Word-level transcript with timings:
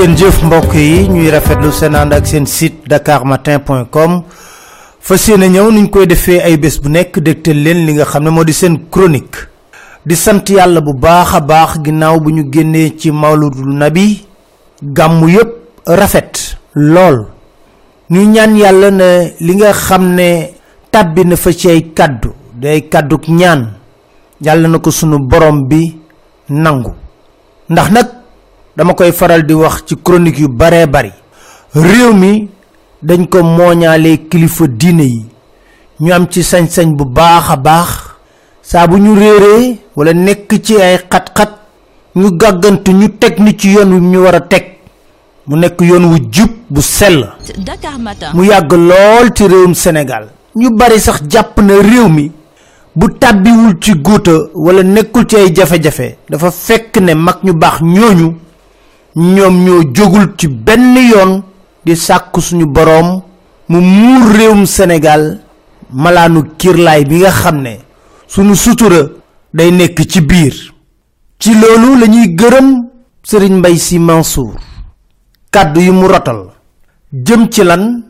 ngeen 0.00 0.16
jëf 0.16 0.38
mbokk 0.42 0.72
yi 0.74 1.08
ñuy 1.12 1.28
rafetlu 1.30 1.68
seen 1.72 1.94
ànd 1.94 2.12
ak 2.14 2.24
seen 2.26 2.46
site 2.46 2.88
dakarmatin.com 2.88 4.22
fas 5.00 5.26
yéene 5.28 5.48
ñëw 5.52 5.70
nuñ 5.70 5.90
koy 5.90 6.06
defee 6.06 6.40
ay 6.40 6.56
bés 6.56 6.80
bu 6.80 6.88
nekk 6.88 7.18
dégtal 7.20 7.60
leen 7.62 7.84
li 7.86 7.92
nga 7.92 8.04
xam 8.06 8.24
ne 8.24 8.30
moo 8.30 8.44
di 8.44 8.52
seen 8.52 8.88
chronique. 8.90 9.36
Di 10.06 10.16
sant 10.16 10.48
yàlla 10.48 10.80
bu 10.80 10.94
baax 10.94 11.34
a 11.34 11.40
baax 11.40 11.82
ginnaaw 11.84 12.18
bu 12.20 12.30
ñu 12.32 12.48
génnee 12.50 12.96
ci 12.96 13.10
mawludul 13.12 13.74
nabi 13.76 14.24
gàmmu 14.82 15.28
yépp 15.28 15.50
rafet 15.86 16.56
lool. 16.74 17.26
Ñu 18.10 18.24
ñaan 18.24 18.56
yàlla 18.56 18.90
ne 18.90 19.34
li 19.40 19.54
nga 19.56 19.72
xam 19.74 20.14
ne 20.14 20.54
tàbbi 20.90 21.24
na 21.26 21.36
fa 21.36 21.52
ci 21.52 21.68
ay 21.68 21.92
kaddu 21.92 22.32
day 22.54 22.88
kadduk 22.88 23.28
ñaan 23.28 23.68
yàlla 24.40 24.68
na 24.68 24.78
ko 24.78 24.90
sunu 24.90 25.18
borom 25.28 25.68
bi 25.68 25.94
nangu. 26.48 26.94
Ndax 27.68 27.90
nag 27.90 28.19
dama 28.76 28.94
koy 28.94 29.12
faral 29.12 29.42
di 29.44 29.54
wax 29.54 29.84
ci 29.86 29.96
chronique 30.02 30.38
yu 30.40 30.48
bare 30.48 30.86
bari. 30.86 31.12
Réew 31.74 32.12
mi 32.14 32.48
dañ 33.02 33.26
ko 33.28 33.42
mooñaale 33.42 34.28
kilifa 34.28 34.66
diine 34.66 35.02
yi. 35.04 35.24
Ñu 36.00 36.12
am 36.12 36.26
ci 36.30 36.42
sañ-sañ 36.42 36.94
bu 36.96 37.04
baax 37.04 37.50
a 37.50 37.56
baax. 37.56 37.88
Saa 38.62 38.86
bu 38.86 38.96
ñu 38.98 39.14
réeree 39.14 39.78
wala 39.96 40.12
nekk 40.12 40.60
ci 40.62 40.76
ay 40.80 40.98
xat-xat 41.10 41.50
ñu 42.16 42.30
gàggantu 42.36 42.92
ñu 42.92 43.08
teg 43.18 43.38
ni 43.38 43.56
ci 43.56 43.70
yoon 43.72 43.92
wi 43.92 44.00
ñu 44.00 44.18
war 44.22 44.34
a 44.34 44.40
teg. 44.40 44.64
Mu 45.46 45.56
nekk 45.56 45.80
yoon 45.80 46.04
wu 46.04 46.18
jub 46.32 46.50
bu 46.68 46.80
sell. 46.80 47.28
Dakar 47.58 47.98
Matin. 47.98 48.28
mu 48.34 48.44
yàgg 48.44 48.72
lool 48.72 49.32
ci 49.34 49.46
réewum 49.46 49.74
Sénégal. 49.74 50.28
Ñu 50.56 50.70
bari 50.70 50.98
sax 51.00 51.22
jàpp 51.28 51.58
na 51.60 51.74
réew 51.80 52.08
mi 52.08 52.30
bu 52.94 53.06
tàbbiwul 53.18 53.78
ci 53.80 53.92
góota 53.94 54.32
wala 54.54 54.82
nekkul 54.82 55.26
ci 55.26 55.36
ay 55.36 55.52
jafe-jafe 55.54 56.16
dafa 56.28 56.50
fekk 56.50 56.96
ne 57.00 57.14
mag 57.14 57.36
ñu 57.44 57.52
baax 57.52 57.80
ñooñu 57.82 58.34
ñoom 59.20 59.54
ñoo 59.64 59.82
jógul 59.94 60.26
ci 60.38 60.48
benn 60.48 60.96
yoon 60.96 61.42
di 61.84 61.94
sàkk 61.96 62.34
suñu 62.40 62.66
boroom 62.66 63.20
mu 63.68 63.78
muur 63.80 64.32
réewum 64.36 64.64
Sénégal 64.66 65.40
malaanu 65.92 66.42
kirlaay 66.58 67.04
bi 67.04 67.16
nga 67.18 67.30
xam 67.30 67.60
ne 67.62 67.72
suñu 68.26 68.54
sutura 68.54 69.02
day 69.52 69.70
nekk 69.72 69.98
ci 70.08 70.20
biir. 70.20 70.54
ci 71.38 71.50
loolu 71.54 71.98
lañuy 72.00 72.34
gërëm 72.34 72.68
Serigne 73.22 73.58
Mbaye 73.58 73.76
Sy 73.78 73.98
Mansour. 73.98 74.54
kàddu 75.50 75.80
yi 75.80 75.90
mu 75.90 76.06
rotal. 76.08 76.40
jëm 77.12 77.48
ci 77.50 77.62
lan 77.64 78.02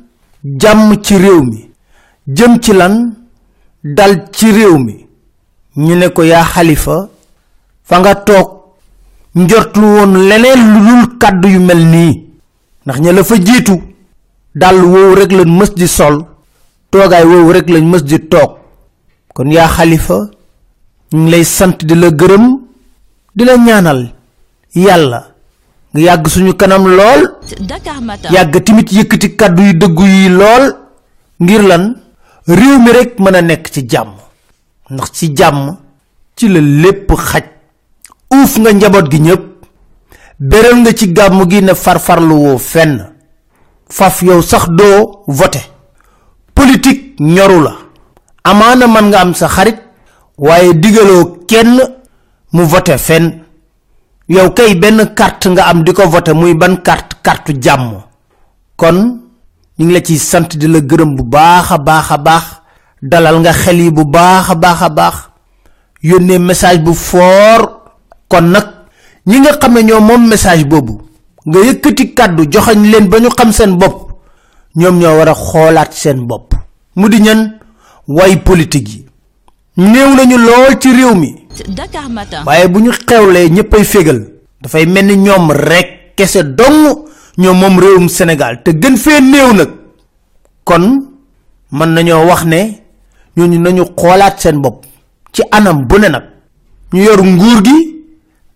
jàmm 0.44 1.00
ci 1.02 1.16
réew 1.16 1.42
mi. 1.42 1.70
jëm 2.26 2.60
ci 2.60 2.72
lan 2.72 3.14
dal 3.82 4.26
ci 4.32 4.50
réew 4.52 4.78
mi. 4.78 5.06
ñu 5.76 5.94
ne 5.96 6.08
ko 6.08 6.22
yaa 6.22 6.44
xalifa 6.44 7.08
fa 7.82 7.98
nga 7.98 8.14
toog 8.14 8.59
njortul 9.34 9.84
woon 9.84 10.12
leneen 10.28 10.60
lu 10.72 10.80
dul 10.86 11.18
kàddu 11.18 11.48
yu 11.48 11.60
mel 11.60 11.82
nii. 11.92 12.14
ndax 12.86 12.98
ña 13.00 13.12
la 13.12 13.22
fa 13.24 13.34
jiitu 13.36 13.74
dàll 14.54 14.78
woowu 14.84 15.14
rek 15.14 15.30
lañ 15.32 15.48
mës 15.58 15.72
di 15.74 15.86
sol 15.88 16.24
toogaay 16.90 17.24
woowu 17.24 17.52
rek 17.52 17.68
lañ 17.68 17.84
mës 17.90 18.02
di 18.04 18.18
toog. 18.28 18.50
kon 19.34 19.48
yaa 19.52 19.68
xalifa 19.68 20.30
ñu 21.12 21.18
ngi 21.22 21.30
lay 21.30 21.44
sant 21.44 21.78
di 21.84 21.94
la 21.94 22.08
gërëm 22.10 22.46
di 23.36 23.44
la 23.44 23.56
ñaanal 23.56 24.00
yàlla 24.74 25.20
nga 25.92 26.00
yàgg 26.06 26.26
suñu 26.28 26.52
kanam 26.54 26.84
lool 26.86 27.22
Matin. 28.02 28.30
yàgg 28.34 28.54
timit 28.64 28.88
yëkkati 28.92 29.36
kàddu 29.36 29.62
yu 29.62 29.72
dëggu 29.74 30.04
yi 30.06 30.28
lool 30.28 30.64
ngir 31.40 31.62
lan 31.62 31.84
réew 32.46 32.78
mi 32.84 32.90
rek 32.92 33.18
mën 33.18 33.34
a 33.34 33.42
nekk 33.42 33.64
ci 33.72 33.80
jàmm. 33.90 34.10
ndax 34.90 35.10
ci 35.12 35.26
jàmm 35.36 35.76
ci 36.36 36.48
la 36.48 36.60
lépp 36.60 37.08
xaj 37.16 37.44
uuf 38.34 38.58
nga 38.58 38.72
njaboot 38.72 39.10
gi 39.10 39.18
ñépp. 39.20 39.42
Beral 40.38 40.76
nga 40.80 40.92
ci 40.94 41.12
gàmm 41.12 41.44
gi 41.50 41.62
ne 41.62 41.74
farfarlu 41.74 42.34
woo 42.34 42.58
fenn. 42.58 43.06
Faf 43.90 44.22
yow 44.22 44.40
sax 44.42 44.68
doo 44.70 45.22
vote 45.26 45.60
politique 46.54 47.14
ñoru 47.20 47.60
la. 47.62 47.72
Amaana 48.44 48.86
man 48.86 49.08
nga 49.08 49.20
am 49.20 49.34
sa 49.34 49.48
xarit 49.48 49.76
waaye 50.38 50.72
digaloo 50.74 51.44
kenn 51.46 51.80
mu 52.52 52.62
vote 52.64 52.96
fenn. 52.98 53.42
Yow 54.28 54.50
kay 54.52 54.74
benn 54.74 55.14
carte 55.14 55.46
nga 55.48 55.64
am 55.68 55.82
di 55.82 55.92
ko 55.92 56.08
vote 56.08 56.32
muy 56.32 56.54
ban 56.54 56.76
carte 56.82 57.16
carte 57.22 57.52
jàmm. 57.60 58.00
Kon 58.76 59.20
ñu 59.78 59.84
ngi 59.84 59.92
la 59.92 60.00
ciy 60.00 60.18
sant 60.18 60.56
di 60.56 60.66
la 60.68 60.80
gërëm 60.80 61.16
bu 61.16 61.22
baax 61.24 61.70
a 61.72 61.78
baax. 62.18 62.44
Dalal 63.02 63.40
nga 63.40 63.52
xel 63.52 63.80
yi 63.80 63.90
bu 63.90 64.04
baax 64.04 64.50
a 64.50 64.54
baax 64.54 64.82
a 64.82 64.88
baax. 64.88 65.14
Yónnee 66.02 66.38
message 66.38 66.80
bu 66.82 66.94
fort 66.94 67.79
kon 68.30 68.46
nag 68.54 68.66
ñi 69.26 69.38
nga 69.40 69.52
xam 69.60 69.74
ne 69.74 69.82
ñoo 69.82 70.00
moom 70.00 70.22
message 70.28 70.64
boobu 70.64 70.94
nga 71.46 71.58
yëkkati 71.66 72.14
kàddu 72.14 72.42
joxañ 72.52 72.80
leen 72.92 73.06
ba 73.08 73.18
ñu 73.20 73.28
xam 73.38 73.52
seen 73.52 73.72
bopp 73.80 73.96
ñoom 74.76 74.98
ñoo 75.00 75.16
war 75.18 75.28
a 75.28 75.34
xoolaat 75.34 75.92
seen 75.92 76.26
bopp. 76.26 76.54
Mu 76.96 77.08
di 77.08 77.20
ñan? 77.20 77.58
Way 78.08 78.36
politique 78.38 78.88
yi. 78.88 79.06
Néew 79.76 80.14
nañu 80.14 80.36
lool 80.38 80.78
ci 80.80 80.92
réew 80.92 81.14
mi. 81.14 81.34
Dakar 81.68 82.08
Matin. 82.08 82.42
waaye 82.46 82.68
bu 82.68 82.80
ñu 82.80 82.92
xewlee 82.92 83.48
ñëppay 83.50 83.84
fégal 83.84 84.20
dafay 84.62 84.86
mel 84.86 85.06
ni 85.06 85.16
ñoom 85.16 85.50
rek 85.50 86.14
kese 86.16 86.42
dong 86.44 87.04
ñoo 87.38 87.54
moom 87.54 87.78
réewum 87.78 88.08
Sénégal. 88.08 88.62
Te 88.62 88.70
gën 88.72 88.96
fee 88.96 89.20
néew 89.20 89.52
nag. 89.54 89.70
Kon 90.64 90.84
mën 91.72 91.86
nañoo 91.94 92.26
wax 92.28 92.44
ne 92.44 92.60
ñooñu 93.36 93.58
nañu 93.58 93.84
xoolaat 93.96 94.38
seen 94.38 94.60
bopp. 94.60 94.84
Ci 95.32 95.42
anam 95.50 95.84
bu 95.86 95.98
ne 95.98 96.08
nag. 96.08 96.24
Ñu 96.92 97.02
yor 97.02 97.22
nguur 97.24 97.64
gi 97.64 97.99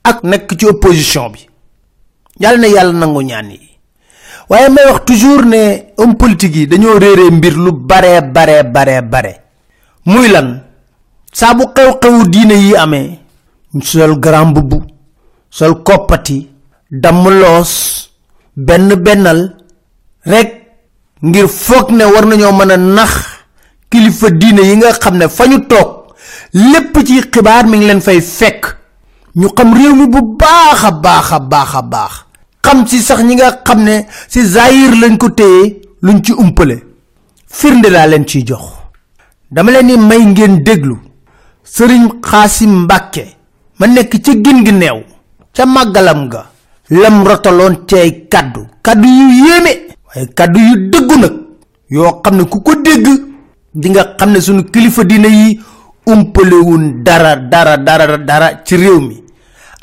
ak 0.04 0.22
nekk 0.22 0.56
ci 0.59 0.66
opposition 0.66 1.31
bi. 1.32 1.41
Yàlla 2.41 2.59
na 2.59 2.66
yàlla 2.69 2.92
nangu 2.92 3.22
ñaan 3.22 3.50
yi. 3.50 3.60
Waaye 4.48 4.69
may 4.69 4.84
wax 4.87 5.04
toujours 5.06 5.44
ne 5.44 5.92
homme 5.98 6.16
politique 6.16 6.56
yi 6.56 6.66
dañoo 6.66 6.98
réeree 6.98 7.31
mbir 7.31 7.56
lu 7.56 7.72
bare 7.72 8.20
bare 8.22 8.65
bare 8.65 9.03
bare. 9.03 9.32
Muy 10.06 10.28
lan? 10.28 10.60
Saa 11.32 11.54
bu 11.54 11.65
xew-xewu 11.75 12.28
diine 12.31 12.54
yi 12.54 12.75
ñu 13.75 13.82
sol 13.82 14.19
grand 14.20 14.50
mbubb 14.50 14.82
sol 15.50 15.82
koppati 15.82 16.48
damm 16.91 17.25
loos 17.41 17.72
benn 18.56 18.88
bennal 19.04 19.41
rek 20.25 20.50
ngir 21.22 21.48
foog 21.48 21.91
ne 21.91 22.04
war 22.04 22.25
nañoo 22.26 22.53
mën 22.53 22.71
a 22.71 22.76
nax 22.76 23.12
kilifa 23.91 24.31
diine 24.31 24.62
yi 24.69 24.76
nga 24.76 24.92
xam 24.92 25.16
ne 25.19 25.28
fa 25.28 25.47
ñu 25.47 25.59
toog 25.71 25.91
lépp 26.53 26.94
ci 27.06 27.21
xibaar 27.32 27.66
mi 27.66 27.76
ngi 27.78 27.86
leen 27.86 28.00
fay 28.00 28.21
fekk 28.21 28.62
ñu 29.37 29.49
xam 29.56 29.75
réew 29.75 29.95
mi 29.95 30.06
bu 30.06 30.21
baax 30.41 30.84
a 30.84 30.91
baax 30.91 31.33
a 31.33 31.39
baax 31.41 31.75
a 31.75 31.83
baax. 31.83 32.12
xam 32.65 32.87
ci 32.87 32.99
sax 33.03 33.21
ñi 33.22 33.34
nga 33.34 33.50
xam 33.67 33.83
ne 33.84 34.06
ci 34.28 34.41
zahir 34.47 34.91
lañ 35.00 35.17
ko 35.19 35.28
téye 35.31 35.81
luñ 36.03 36.22
ci 36.22 36.33
umpale. 36.33 36.77
firnde 37.49 37.89
laa 37.91 38.06
leen 38.06 38.25
ciy 38.28 38.45
jox. 38.47 38.62
dama 39.50 39.71
leen 39.72 39.87
ni 39.87 39.97
may 39.97 40.25
ngeen 40.25 40.62
déglu. 40.62 40.97
Sëriñ 41.65 42.21
xaasim 42.22 42.84
mbàkke 42.84 43.25
ma 43.78 43.87
nekk 43.87 44.12
ca 44.25 44.33
gin 44.33 44.65
gi 44.65 44.72
neew. 44.72 45.03
ca 45.55 45.66
màggalam 45.66 46.28
ga. 46.28 46.47
lam 46.91 47.25
rotaloon 47.27 47.87
cay 47.87 48.28
kaddu. 48.28 48.60
kaddu 48.83 49.09
yu 49.09 49.27
yéeme. 49.47 49.72
waaye 50.07 50.27
kaddu 50.34 50.60
yu 50.60 50.91
dëggu 50.91 51.16
nag. 51.21 51.33
yoo 51.91 52.21
xam 52.22 52.37
ne 52.37 52.45
ku 52.45 52.60
ko 52.63 52.75
dégg 52.77 53.07
di 53.75 53.91
nga 53.91 54.15
xam 54.19 54.30
ne 54.30 54.41
sunu 54.41 54.63
kilifa 54.71 55.03
diine 55.04 55.27
yi 55.28 55.60
umpalewun 56.07 57.03
dara 57.03 57.37
dara 57.37 57.77
dara 57.77 58.16
dara 58.19 58.63
ci 58.65 58.77
réew 58.77 59.01
mi 59.01 59.23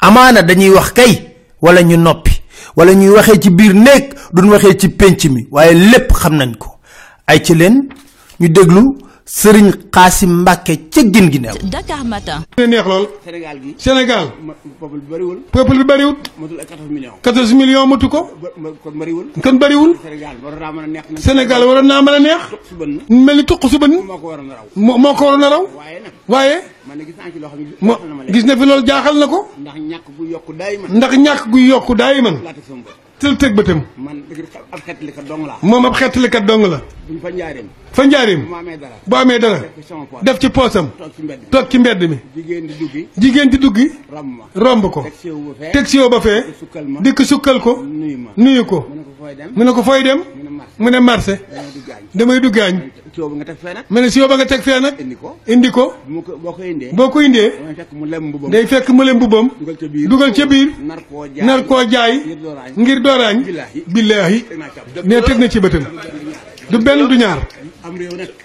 amaana 0.01 0.41
dañuy 0.41 0.69
wax 0.69 0.93
kay 0.93 1.21
wala 1.61 1.81
ñu 1.83 1.97
noppi 1.97 2.31
wala 2.75 2.93
ñuy 2.93 3.09
waxee 3.09 3.39
ci 3.39 3.49
biir 3.49 3.73
néeg 3.73 4.13
duñ 4.33 4.49
waxee 4.49 4.77
ci 4.77 4.89
pénc 4.89 5.23
mi 5.25 5.47
waaye 5.51 5.73
lépp 5.73 6.11
xam 6.13 6.35
nañ 6.37 6.55
ko. 6.57 6.77
ay 7.27 7.39
ci 7.43 7.55
leen 7.55 7.87
ñu 8.39 8.47
déglu 8.49 8.81
sëriñ 9.25 9.67
xaasim 9.93 10.31
mbàkke 10.41 10.73
ca 10.93 11.01
gin 11.13 11.29
gi 11.31 11.39
neew 11.39 11.55
Dakar 11.63 12.03
Matin. 12.05 12.41
ne 12.57 12.65
neex 12.67 12.85
lool. 12.85 13.07
Sénégal 13.25 13.57
gi. 13.63 13.75
Sénégal. 13.77 14.25
Ma 14.43 14.53
peuple 14.79 14.97
bi 14.99 15.07
bëriwul. 15.11 15.37
Peuple 15.51 15.77
bi 15.77 15.83
bëriwul. 15.83 16.15
Matul 16.39 16.59
ay 16.59 16.65
14 16.65 16.89
millions. 16.89 17.13
14 17.21 17.53
millions 17.53 17.87
matu 17.87 18.07
ko. 18.09 18.29
Kon 18.83 18.91
bëriwul. 18.99 19.25
Kon 19.43 19.53
bëriwul. 19.57 19.95
Sénégal 20.03 20.35
war 20.43 20.53
naa 20.59 20.71
mën 20.71 20.83
a 20.83 20.87
neex. 20.87 21.03
Sénégal 21.21 21.63
waroon 21.63 21.87
naa 21.87 22.01
mën 22.01 22.13
a 22.13 22.19
neex. 22.19 22.41
Mel 23.09 23.37
ni 23.37 23.45
tuq 23.45 23.63
su 23.69 23.77
bën. 23.77 23.87
Moo 24.05 24.17
ko 24.17 24.27
waroon 24.27 24.49
a 24.51 24.55
raw. 24.55 24.65
Moo 24.75 24.97
moo 24.97 25.13
ko 25.13 25.25
waroon 25.25 25.43
a 25.43 25.49
raw. 25.49 25.63
Waaye 25.77 25.99
nag. 26.03 26.13
Waaye. 26.27 26.55
Man 26.87 26.99
gis 27.05 27.15
naa 27.17 27.31
ci 27.31 27.39
loo 27.39 27.49
xam 27.49 27.59
ne 27.59 27.75
moo 27.79 27.97
na 28.07 28.13
ma 28.15 28.23
gis 28.33 28.43
na 28.45 28.55
fi 28.57 28.65
loolu 28.65 28.85
jaaxal 28.87 29.17
na 29.19 29.27
ko. 29.27 29.47
Ndax 29.59 29.75
ñàkk 29.91 30.07
bu 30.17 30.25
yokku 30.25 30.53
daay 30.53 30.77
man. 30.77 30.97
Ndax 30.97 31.11
ñàkk 31.17 31.49
guy 31.51 31.67
yokku 31.69 31.95
daay 31.95 32.21
man. 32.21 32.35
Tël 33.21 33.37
teg 33.37 33.53
bëtam 33.55 33.81
man 33.97 34.17
ab 34.71 34.79
xeetli 34.85 35.11
kat 35.13 35.25
dong 35.27 35.45
laa. 35.45 35.57
Moom 35.61 35.85
ab 35.85 35.93
xettalikat 35.95 36.45
dong 36.45 36.65
la. 36.71 36.81
Fa 37.21 37.29
njaareem. 37.29 37.67
Fa 37.91 38.03
njaarim 38.05 38.41
bu 38.47 38.55
amee 38.55 38.77
dara. 38.77 38.95
Bu 39.07 39.15
amee 39.15 39.39
dara. 39.39 39.59
Def 40.23 40.37
ci 40.39 40.49
poosam. 40.49 40.89
Toog 41.51 41.69
ci 41.69 41.77
mbedd 41.79 42.01
mi. 42.09 42.17
Jigéen 42.35 42.65
di 42.67 42.73
duggi. 42.79 43.07
Jigéen 43.17 43.49
di 43.49 43.57
duggi. 43.57 43.91
Romb 44.55 44.85
ko. 44.91 45.01
Teg 45.73 45.85
si 45.85 45.97
yow 45.97 46.09
ba 46.09 46.19
fee. 46.21 46.43
Dikk 47.01 47.19
sukkal 47.25 47.59
ko. 47.61 47.83
Nuyu 48.37 48.65
ko. 48.65 48.87
Mu 49.55 49.63
ne 49.63 49.71
ko 49.71 49.83
fooy 49.83 50.03
dem? 50.03 50.19
mu 50.79 50.89
ne 50.89 50.99
marché. 50.99 51.39
Damay 52.13 52.39
du 52.39 52.49
gaañ. 52.51 52.75
Sio 53.13 53.29
nga 53.29 53.45
teg 53.45 53.57
fee 53.61 53.73
nag. 53.73 53.85
Ma 53.89 53.99
ne 54.01 54.09
sio 54.09 54.27
ba 54.27 54.35
nga 54.37 54.45
teg 54.45 54.61
fee 54.61 54.79
nag. 54.79 54.93
Indi 54.99 55.15
ko. 55.15 55.37
Indi 55.47 55.69
ko. 55.71 55.93
Boo 56.07 56.51
ko 56.53 56.61
indee. 56.63 56.91
Boo 56.93 57.09
ko 57.09 57.19
indee. 57.21 57.51
Day 58.49 58.65
fekk 58.65 58.89
mu 58.89 59.03
lem 59.03 59.15
mbubbam. 59.17 59.49
Dugal 60.09 60.31
ca 60.33 60.45
biir. 60.45 60.69
Nar 61.43 61.63
koo 61.65 61.83
jaay. 61.89 62.15
Ngir 62.77 62.99
dooraañ. 63.01 63.37
Billaahi. 63.87 64.45
Ne 65.03 65.21
teg 65.21 65.37
na 65.39 65.47
ci 65.49 65.59
bëtam. 65.59 65.85
Du 66.69 66.77
benn 66.79 67.07
du 67.07 67.15
ñaar. 67.17 67.39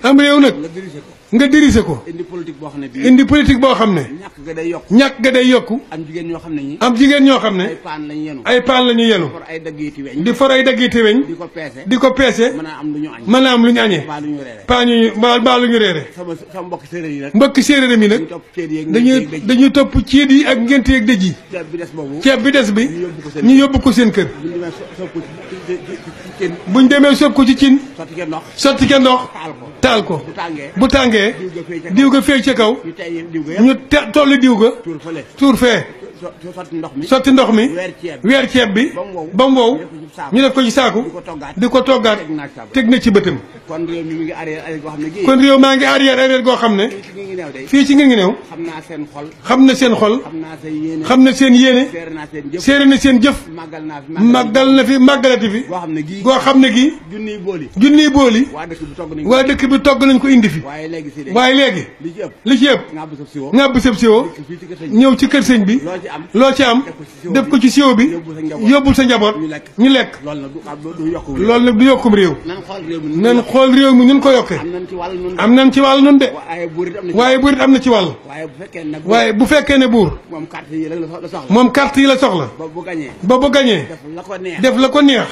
Am 0.02 0.18
réew 0.18 0.40
nag. 0.40 0.54
Nga 1.36 1.46
dirigé 1.48 1.82
ko. 1.82 2.02
Indi 2.08 2.22
politique 2.24 2.58
boo 2.58 2.68
xam 2.70 2.80
ne 2.80 2.88
bii 2.88 3.06
indi 3.08 3.24
politique 3.24 3.60
boo 3.60 3.74
xam 3.74 3.94
ne 3.94 4.00
ñàkk 4.00 4.36
ga 4.46 4.52
day 4.54 4.68
yokk 4.68 4.84
ñàkk 4.90 5.14
ga 5.22 5.30
day 5.30 5.46
yokku. 5.46 5.80
Am 5.90 6.00
jigéen 6.06 6.26
ñoo 6.28 6.38
xam 6.40 6.54
ne 6.54 6.62
ñi 6.62 6.76
am 6.80 6.96
jigéen 6.96 7.24
ñoo 7.24 7.38
xam 7.38 7.60
ay 7.60 7.76
paan 7.82 8.02
lañu 8.08 8.22
yenu. 8.26 8.40
ay 8.44 8.60
paan 8.62 8.98
yenu. 8.98 9.28
For 9.30 9.42
ay 9.48 9.60
daggiiti 9.60 10.02
weñ. 10.02 10.22
Di 10.24 10.32
for 10.34 10.50
ay 10.50 10.62
daggiti 10.64 10.98
weñ. 11.02 11.26
Di 11.26 11.34
ko 11.36 11.46
peese. 11.48 11.80
Di 11.86 11.96
ko 11.96 12.12
peese. 12.12 12.52
Mën 12.56 12.66
a 12.66 12.78
am 12.80 12.92
lu 12.92 12.98
ñu 13.00 13.08
añ 13.10 13.22
mën 13.26 13.44
a 13.46 13.52
am 13.52 13.64
lu 13.66 13.72
ñu 13.72 13.80
añee. 13.80 14.04
Lu 14.22 14.28
ñu 14.28 14.38
reere. 14.42 14.62
Paa 14.66 14.84
ñu 14.84 15.12
mbaa 15.16 15.38
mbaa 15.40 15.58
lu 15.58 15.66
ñu 15.68 15.78
reere. 15.78 16.02
Sama 16.16 16.34
sama 16.52 16.66
mbokk 16.66 16.82
séeréer 16.90 17.12
yi 17.12 17.20
nag. 17.20 17.34
Mbokk 17.34 17.56
séeréer 17.62 17.96
mi 17.98 18.08
nag 18.08 18.22
dañuy 18.92 19.26
dañuy 19.46 19.70
topp 19.72 19.94
ceet 20.06 20.30
yi 20.30 20.44
ak 20.46 20.58
ngent 20.58 20.88
yi 20.88 20.94
ak 20.96 21.04
dëj 21.04 21.22
yi. 21.22 21.34
Ceeb 21.52 21.66
bi 21.72 21.78
des 21.78 21.90
boobu. 21.94 22.20
Ceeb 22.22 22.42
bi 22.42 22.50
des 22.52 22.72
ñu 23.42 23.54
yóbbu 23.58 23.78
ko 23.80 23.92
seen 23.92 24.10
kër. 24.10 24.26
bu 24.36 24.48
ñu 24.48 24.52
demee 24.52 24.70
so- 24.70 24.86
sopp 24.98 25.12
ko 25.12 25.20
ci 25.20 25.56
ci 25.66 25.78
ci 25.86 25.98
ci 27.48 27.56
cin. 27.58 27.70
Buñ 27.86 28.40
sotti 28.56 28.86
ca 28.86 28.98
ndox. 28.98 29.20
Taal 29.80 30.04
ko. 30.04 30.22
Bu 30.76 30.86
tàngee. 30.88 31.25
diw 31.96 32.10
ga 32.10 32.20
feey 32.22 32.40
ca 32.42 32.52
kaw 32.54 32.72
ñu 33.64 33.74
toll 34.12 34.38
diw 34.38 34.56
ga 34.60 34.70
tuur 35.38 35.56
fee. 35.56 36.05
sotti 37.08 37.30
ndox 37.32 37.50
mi. 37.52 37.68
weer 38.22 38.48
ceeb 38.48 38.72
bi. 38.74 38.92
ba 39.32 39.48
mu 39.48 39.58
wow. 39.60 39.78
ñu 40.32 40.40
def 40.42 40.52
ko 40.54 40.62
ci 40.62 40.70
saaku. 40.70 41.04
Di 41.56 41.66
ko 41.68 41.82
toggaat. 41.82 42.18
Teg 42.72 42.88
na 42.88 42.98
ci 43.00 43.10
bëtam. 43.10 43.38
Kon 43.68 43.86
réew 43.86 45.58
maa 45.58 45.76
ngi 45.76 45.84
arrière 45.84 46.18
arrière 46.18 46.42
goo 46.42 46.56
xam 46.56 46.76
ne 46.76 46.88
fii 47.66 47.84
ci 47.86 47.94
ngeen 47.94 48.06
ngi 48.08 48.16
néew 48.16 48.34
xam 49.44 49.64
na 49.66 49.74
seen 49.74 49.94
xol. 49.94 50.20
Xam 51.04 51.22
na 51.22 51.32
seen 51.32 51.54
yéene. 51.54 51.88
Seere 52.58 52.84
na 52.86 52.96
seen 52.96 53.20
jëf. 53.20 53.36
Màggal 53.54 54.68
na 54.74 54.84
fi. 54.84 54.98
Màggalati 54.98 55.48
fi. 55.50 55.64
Goo 56.22 56.38
xam 56.38 56.60
ne 56.60 56.68
gii. 56.70 56.92
Junniy 57.76 58.08
booli. 58.10 58.48
Waa 58.52 59.42
dëkk 59.42 59.66
bi 59.68 59.80
togg 59.80 60.02
nañ 60.04 60.18
ko. 60.18 60.28
Indi 60.28 60.48
fi. 60.48 60.60
Waaye 60.60 60.88
léegi 61.54 61.84
li 62.44 62.58
ci 62.58 62.66
ëpp. 62.68 62.82
Ŋàbb 63.52 63.78
sab 63.80 63.94
siwo. 63.96 64.32
Ñëw 64.90 65.14
ci 65.16 65.28
kër 65.28 65.42
sëñ 65.42 65.64
bi. 65.64 65.80
ci 66.06 66.12
am. 66.14 66.22
loo 66.34 66.52
ci 66.54 66.62
am 66.62 66.82
def 67.32 67.48
ko 67.48 67.58
ci 67.58 67.70
siwo 67.70 67.94
bi 67.94 68.04
yóbbul 68.70 68.94
sa 68.94 69.02
njaboot 69.04 69.34
ñu 69.78 69.88
lekk. 69.88 70.12
Ah, 70.26 70.34
loolu 71.36 71.64
nag 71.64 71.76
du 71.78 71.84
yokkum 71.84 72.14
réew. 72.14 72.34
Nan 72.46 73.42
xool 73.42 73.70
réew 73.74 73.92
mi 73.94 74.06
nun 74.06 74.20
ko 74.20 74.30
yokkee. 74.30 74.58
Am 75.38 75.54
nan 75.54 75.72
ci 75.72 75.80
wàll 75.80 76.02
nun 76.02 76.18
de? 76.18 76.26
Waaye 77.14 77.38
burit 77.38 77.60
am 77.60 77.72
na 77.72 77.80
ci 77.80 77.88
wàll. 77.88 78.14
Waaye 79.04 79.32
bu 79.32 79.44
fekkee 79.46 79.78
ne 79.78 79.86
buur 79.86 80.18
moom 80.30 80.46
carte 81.72 81.96
yi 81.98 82.06
la 82.06 82.16
soxla. 82.16 82.48
ba 83.22 83.38
bu 83.38 83.48
gañee. 83.50 83.86
Def 84.60 84.76
la 84.78 84.88
ko 84.88 85.02
neex. 85.02 85.28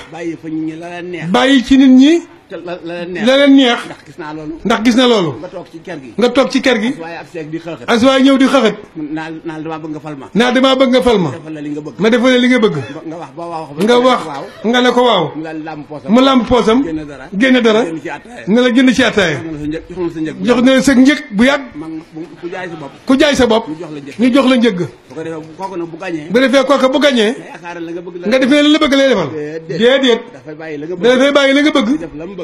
Bàyyi 1.31 1.65
ci 1.65 1.79
nit 1.79 1.89
ñi 1.89 2.23
la 2.65 3.37
leen 3.37 3.55
neex. 3.57 3.81
Ndax 3.85 4.01
gis 4.07 4.19
naa 4.19 4.33
loolu. 4.35 4.55
Ndax 4.65 4.81
gis 4.85 4.97
na 4.97 5.07
loolu. 5.07 5.31
Nga 5.41 5.49
toog 5.49 5.67
ci 5.73 5.79
kër 5.81 5.99
gi. 6.03 6.11
Nga 6.19 6.29
toog 6.37 6.49
ci 6.51 6.61
kër 6.61 6.79
gi. 6.83 6.91
Waaye 7.01 7.17
ab 7.19 7.27
seeg 7.33 7.51
di 7.51 7.59
xëxët. 7.59 7.87
As 7.89 8.03
waaye 8.05 8.23
ñëw 8.25 8.37
di 8.39 8.47
xaxat 8.47 8.77
naa 8.97 9.29
naa 9.45 9.59
damaa 9.61 9.79
bëgg 9.79 9.91
nga 9.95 10.01
fal 10.01 10.17
ma. 10.17 10.27
Naa 10.35 10.51
damaa 10.53 10.77
bëgg 10.77 10.91
nga 10.95 11.03
fal 11.03 11.19
ma. 11.19 11.31
Defal 11.31 11.53
la 11.55 11.61
li 11.61 11.71
nga 11.71 11.81
bëgg. 11.87 11.97
Ma 11.99 12.09
defal 12.11 12.33
li 12.41 12.49
nga 12.49 12.59
bëgg. 12.65 12.77
Nga 13.09 13.17
wax 13.23 13.31
ba 13.37 13.45
wax 13.53 13.69
nga 13.85 13.97
wax. 14.07 14.21
waaw. 14.27 14.45
Nga 14.65 14.81
ne 14.81 14.91
ko 14.97 15.03
waaw. 15.09 15.25
Mu 16.15 16.21
làmb 16.21 16.47
poosam. 16.47 16.79
Génne 17.41 17.61
dara. 17.61 17.81
Attaaya 17.81 18.45
ne 18.49 18.61
la 18.61 18.69
jënd 18.71 18.91
ci 18.95 19.03
ataaya. 19.03 19.39
Jox 20.43 20.63
na 20.63 20.73
la 20.75 20.83
sa 20.83 20.93
njëg 20.95 21.21
bu 21.37 21.43
yàgg. 21.45 21.63
ku 22.41 22.47
jaay 22.53 22.69
sa 22.69 22.77
bopp. 22.77 22.93
Ku 23.07 23.13
jaay 23.19 23.35
sa 23.35 23.47
bopp. 23.47 23.65
Ñu 24.21 24.29
jox 24.35 24.47
la 24.49 24.57
njëg. 24.57 24.79
Bu 26.33 26.39
defee 26.41 26.65
kooku 26.65 26.89
bu 26.93 26.99
gañee. 26.99 27.35
Nga 28.27 28.39
defee 28.39 28.63
la 28.63 28.69
la 28.69 28.79
bëgg 28.79 28.95
lay 28.95 29.09
defal. 29.09 29.29
Déedéet. 29.69 30.21
Dafay 30.35 30.55
bàyyi 30.55 30.79
la 31.55 31.61
nga 31.63 31.73
bëgg. 31.73 32.44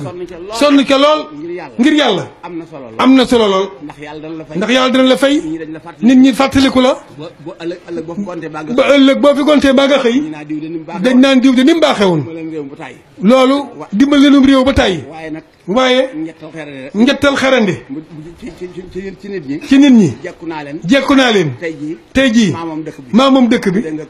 sonn 0.59 0.83
ca 0.89 0.97
lool 1.03 1.19
ngir 1.79 1.93
yàlla 2.01 2.23
am 2.43 3.15
na 3.15 3.25
solo 3.25 3.47
lool 3.53 3.67
ndax 4.55 4.69
yàlla 4.75 4.89
dana 4.93 5.07
la 5.11 5.17
fay 5.17 5.35
nit 6.01 6.17
ñi 6.23 6.31
fàttaliku 6.33 6.81
la 6.81 6.91
ba 8.77 8.83
ëllëg 8.95 9.17
boo 9.23 9.35
fi 9.35 9.43
gontee 9.43 9.73
baa 9.73 9.87
nga 9.87 9.97
xëy 10.03 10.17
dañ 11.03 11.17
naan 11.23 11.39
diw 11.41 11.53
de 11.57 11.63
ni 11.63 11.73
mu 11.73 11.79
baaxee 11.79 12.05
woon 12.11 12.23
loolu 13.29 13.57
dimbal 13.93 14.19
leenum 14.21 14.45
réew 14.45 14.63
ba 14.63 14.73
tàyyi 14.73 15.03
waaye 15.67 16.09
ngettal 16.95 17.35
xarandi 17.35 17.75
bu 17.89 17.99
bu- 17.99 18.33
ci 18.39 18.51
ci 18.57 18.69
ci 19.21 19.27
nit 19.29 19.45
ñi 19.47 19.59
ci 19.67 19.77
nit 19.79 19.91
ñi 19.91 20.09
jekku 20.23 20.45
naa 20.47 20.63
leen 20.63 20.79
jekku 20.83 21.13
naa 21.15 21.31
leen 21.31 21.51
tey 21.59 21.73
jii 21.79 21.97
tey 22.13 22.29
jii 22.31 22.51
maamam 22.51 22.83
dëkk 22.83 22.97
bi 23.01 23.15
maa 23.17 23.29
moom 23.29 23.47
dëkk 23.47 23.69
bi 23.73 23.81
dégg 23.81 23.93
nga 23.93 24.05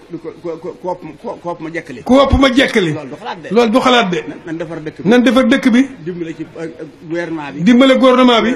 ko 0.62 1.38
koop 1.44 1.60
ma 1.62 1.70
jekkali 1.72 2.04
ku 2.04 2.14
wopp 2.14 2.34
ma 2.40 2.50
jekkali 2.50 2.94
loolu 2.94 3.10
du 3.10 3.16
xalaat 3.20 3.42
de 3.42 3.50
loolu 3.56 3.72
du 3.72 3.80
xalaat 3.80 4.10
de 4.12 4.20
nan 4.46 4.58
defar 4.58 4.80
dëkk 4.82 4.98
bi 5.04 5.10
nan 5.10 5.24
defar 5.24 5.46
dëkk 5.48 5.70
bi 5.72 5.88
dimbale 6.06 6.34
ci 6.36 6.44
euh, 6.58 6.64
euh, 6.64 6.70
gouvernement 7.10 7.52
bi 7.54 7.62
dimbale 7.64 7.98
gouvernement 7.98 8.42
bi 8.42 8.52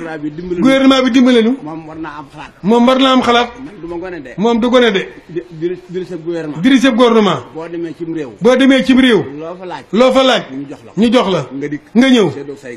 gouvernement 0.62 1.04
bi 1.04 1.12
dimbale 1.12 1.42
nu 1.44 1.58
moom 1.64 1.88
war 1.88 1.98
naa 1.98 2.18
am 2.20 2.28
xalaat 2.32 2.52
moom 2.64 2.88
war 2.88 2.98
na 3.00 3.12
am 3.14 3.22
xalaat 3.22 3.50
du 3.82 3.88
ma 3.88 3.98
gone 3.98 4.22
de 4.24 4.30
moom 4.38 4.60
du 4.60 4.70
gone 4.70 4.92
de 4.92 5.08
di 5.30 5.42
diri 5.52 5.80
diri 5.90 6.06
sa 6.06 6.16
gouvernement 6.16 6.62
dirige 6.62 6.90
gouvernement 6.96 7.42
boo 7.54 7.68
demee 7.68 7.94
cim 7.98 8.14
réew 8.14 8.32
boo 8.42 8.56
demee 8.56 8.84
cim 8.84 9.00
réew 9.00 9.24
loo 9.38 9.56
fa 9.60 9.66
laaj 9.66 9.84
loo 9.92 10.12
fa 10.12 10.24
laaj 10.24 10.44
ñu 10.52 10.66
jox 10.70 10.80
la 10.86 10.92
ñu 10.98 11.12
jox 11.14 11.28
la 11.32 11.50
nga 11.96 12.10
ñëw 12.10 12.30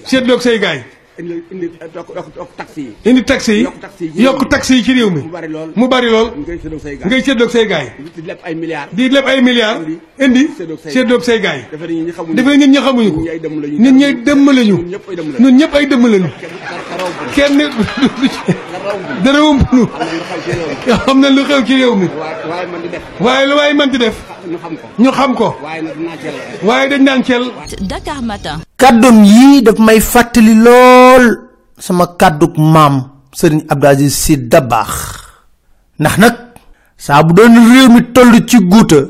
séddoo 0.09 0.41
say 0.41 0.59
gaay 0.59 0.81
indi 1.19 1.35
indi 1.51 1.67
eh, 1.83 1.89
taxi 2.57 2.81
yi. 2.81 2.93
indi 3.11 3.23
taxi 3.25 3.53
yi 4.15 4.23
yokk 4.25 4.49
taxi 4.49 4.75
yi 4.79 4.83
ci 4.85 4.93
réew 4.95 5.11
mi. 5.11 5.21
mu 5.23 5.31
bari 5.31 5.49
lool 5.49 5.71
mu 5.75 5.87
bari 5.89 6.09
lool. 6.11 6.29
ngay 7.07 7.21
séddoog 7.27 7.51
say 7.51 7.67
gaay 7.67 7.87
di 8.15 8.23
leb 8.23 8.39
ay 8.47 8.55
milliards. 8.55 8.91
di 8.95 9.09
leb 9.11 9.27
ay 9.27 9.41
milliards. 9.43 9.83
indi 10.25 10.47
séddoog 10.95 11.23
say 11.27 11.41
gaay. 11.41 11.61
dafay 11.73 12.57
ñun 12.59 12.71
ñi 12.71 12.79
xamuñu 12.87 13.11
ko. 13.13 13.21
ñun 13.83 13.95
ñooy 13.99 14.15
dëmm 14.27 14.47
lañu. 14.57 14.77
ñun 15.43 15.55
ñëpp 15.59 15.75
ay 15.75 15.87
dëmm 15.91 16.05
lañu. 16.07 16.31
kenn 17.35 17.59
dara 19.25 19.41
wump 19.43 19.73
nu. 19.73 19.85
xam 20.87 21.19
na 21.21 21.29
lu 21.31 21.43
xew 21.45 21.61
ci 21.67 21.75
réew 21.83 21.95
mi. 21.99 22.07
waaye 23.21 23.47
lu 23.51 23.55
waaye 23.59 23.75
man 23.75 23.91
di 23.91 23.99
def. 23.99 24.15
Ñu 24.51 24.59
xam 24.63 24.75
ko. 24.81 24.87
ñu 24.99 25.11
xam 25.13 25.35
ko. 25.35 25.49
Waaye 26.67 26.89
dañ 26.91 27.03
naan 27.05 27.23
ceel 27.25 27.45
Dakar 27.91 28.23
Matin. 28.23 28.59
kàddum 28.77 29.25
yii 29.25 29.63
daf 29.63 29.79
may 29.79 30.01
fàttali 30.01 30.55
lool 30.55 31.25
sama 31.79 32.07
kàdduk 32.21 32.55
maam 32.59 32.95
sëriñ 33.39 33.63
Abdou 33.69 34.09
Sy 34.11 34.37
Dabakh. 34.49 34.97
Ndax 35.99 36.17
nag 36.19 36.35
saa 36.97 37.23
bu 37.23 37.33
doon 37.35 37.55
réew 37.73 37.89
mi 37.95 38.01
toll 38.15 38.33
ci 38.47 38.59
guuta 38.71 39.01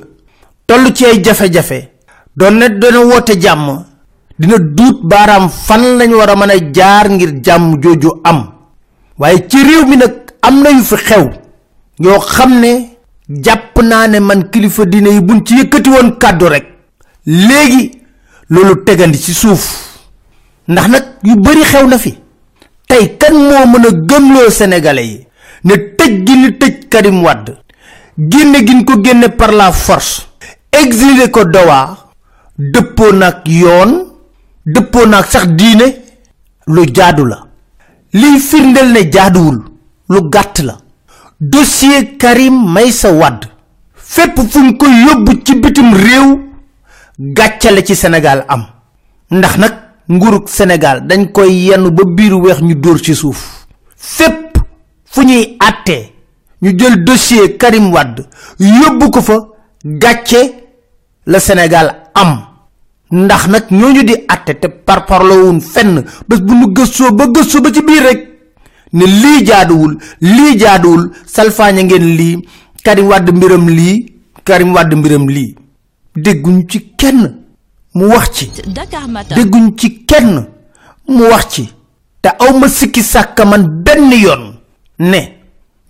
toll 0.66 0.92
ci 0.95 1.04
ay 1.07 1.23
jafe-jafe 1.25 1.88
doon 2.37 2.54
ne 2.59 2.66
dana 2.80 3.00
woote 3.00 3.35
jàmm 3.40 3.85
dina 4.38 4.57
duut 4.59 4.99
baaraam 5.02 5.49
fan 5.49 5.83
lañ 5.99 6.12
war 6.14 6.30
a 6.30 6.37
mën 6.37 6.50
a 6.50 6.57
jaar 6.75 7.09
ngir 7.11 7.40
jàmm 7.45 7.80
jooju 7.83 8.11
am. 8.25 8.40
Waaye 9.18 9.49
ci 9.49 9.59
réew 9.64 9.85
mi 9.87 9.97
nag 9.97 10.14
am 10.42 10.62
na 10.62 10.71
yu 10.71 10.83
fi 10.83 10.97
xew 10.97 11.25
yoo 11.99 12.18
xam 12.21 12.61
ne 12.61 12.97
jàpp 13.28 13.76
naa 13.82 14.06
ne 14.08 14.20
man 14.20 14.49
kilifa 14.50 14.85
diine 14.85 15.08
yi 15.11 15.20
buñ 15.20 15.42
ci 15.44 15.54
yëkkati 15.58 15.90
woon 15.90 16.11
kàddu 16.18 16.47
rek 16.49 16.66
léegi 17.26 17.90
loolu 18.50 18.85
tegandi 18.85 19.18
ci 19.18 19.35
suuf. 19.35 19.64
Ndax 20.68 20.88
nag 20.88 21.04
yu 21.25 21.37
bari 21.37 21.62
xew 21.64 21.87
na 21.87 21.99
fi. 21.99 22.14
Tey 22.88 23.16
kan 23.18 23.35
moo 23.35 23.66
mën 23.66 23.87
a 23.87 23.90
gëmloo 24.08 24.50
sénégalais 24.50 25.06
yi 25.06 25.26
ne 25.64 25.75
tëj 25.97 26.25
gi 26.26 26.37
ni 26.37 26.49
tëj 26.58 26.88
Karim 26.88 27.23
Wade 27.25 27.56
génne 28.18 28.66
gi 28.66 28.75
ñu 28.75 28.85
ko 28.85 29.02
génne 29.04 29.28
par 29.37 29.52
la 29.52 29.73
force 29.73 30.26
exilé 30.73 31.30
ko 31.30 31.44
Doha 31.44 31.97
dëppoo 32.58 33.12
nag 33.12 33.42
yoon 33.47 33.92
dëppoo 34.66 35.06
nag 35.06 35.25
sax 35.26 35.47
diine 35.49 35.87
lu 36.66 36.87
jaadu 36.94 37.25
la. 37.26 37.44
Liy 38.12 38.38
firndeel 38.40 38.92
ne 38.92 39.11
jaaduwul 39.12 39.58
lu 40.08 40.18
gàtt 40.30 40.58
la 40.64 40.78
dossier 41.40 42.16
Karim 42.18 42.73
Meïssa 42.73 43.12
Wade. 43.12 43.47
Fépp 43.95 44.40
fu 44.50 44.61
ñu 44.62 44.76
ko 44.76 44.87
yóbbu 44.87 45.42
ci 45.45 45.54
bitim 45.61 45.92
réew 45.95 46.40
gàccale 47.18 47.85
ci 47.85 47.95
Sénégal 47.95 48.45
am. 48.49 48.64
Ndax 49.30 49.59
nag 49.59 49.73
nguruk 50.09 50.49
sénégal 50.49 51.07
dañ 51.07 51.30
koy 51.33 51.52
yenn 51.66 51.90
ba 51.90 52.02
biiru 52.07 52.40
weex 52.40 52.61
ñu 52.62 52.75
dóor 52.75 52.99
ci 53.02 53.14
suuf. 53.14 53.66
Fépp 53.97 54.57
fu 55.04 55.23
ñuy 55.25 55.57
àttee 55.61 56.12
ñu 56.62 56.73
jël 56.78 57.04
dossier 57.04 57.57
karim 57.59 57.92
wadd 57.92 58.26
yóbbu 58.59 59.11
ko 59.11 59.21
fa 59.21 59.38
gàcce 59.85 60.54
la 61.26 61.38
sénégal 61.40 62.09
am. 62.14 62.47
Ndax 63.11 63.49
nag 63.49 63.64
ñooñu 63.71 64.02
di 64.04 64.14
àtte 64.28 64.59
te 64.61 64.68
parparlowun 64.68 65.61
fenn. 65.61 66.02
Bés 66.28 66.40
bu 66.40 66.54
nu 66.54 66.66
ba 67.12 67.26
gëstoo 67.26 67.61
ba 67.61 67.71
ci 67.73 67.83
biir 67.83 68.02
rek 68.02 68.38
ne 68.92 69.04
lii 69.07 69.45
jaaduwul 69.47 69.97
lii 70.21 70.57
jaaduwul 70.59 71.11
salfaaña 71.26 71.83
ngeen 71.85 72.07
lii 72.18 72.37
karim 72.85 73.07
wadd 73.09 73.30
mbiram 73.37 73.68
lii 73.68 74.12
karim 74.45 74.75
wadd 74.75 74.95
mbiram 74.95 75.28
lii. 75.28 75.54
Dégguñ 76.16 76.66
ci 76.68 76.78
kenn 76.97 77.37
mu 77.95 78.04
wax 78.09 78.30
ci. 78.33 78.50
Dégguñ 79.37 79.76
ci 79.76 80.04
kenn 80.04 80.47
mu 81.09 81.23
wax 81.30 81.47
ci. 81.54 81.68
Te 82.23 82.28
aw 82.38 82.59
ma 82.59 82.68
sikki 82.68 83.02
sàkka 83.02 83.45
man 83.45 83.83
benn 83.85 84.11
yoon 84.12 84.54
ne 84.99 85.21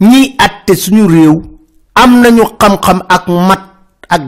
ñiy 0.01 0.35
àtte 0.39 0.75
suñu 0.77 1.07
réew 1.09 1.43
am 1.95 2.21
nañu 2.21 2.45
xam-xam 2.61 3.03
ak 3.09 3.27
mat 3.29 3.61
ak 4.09 4.23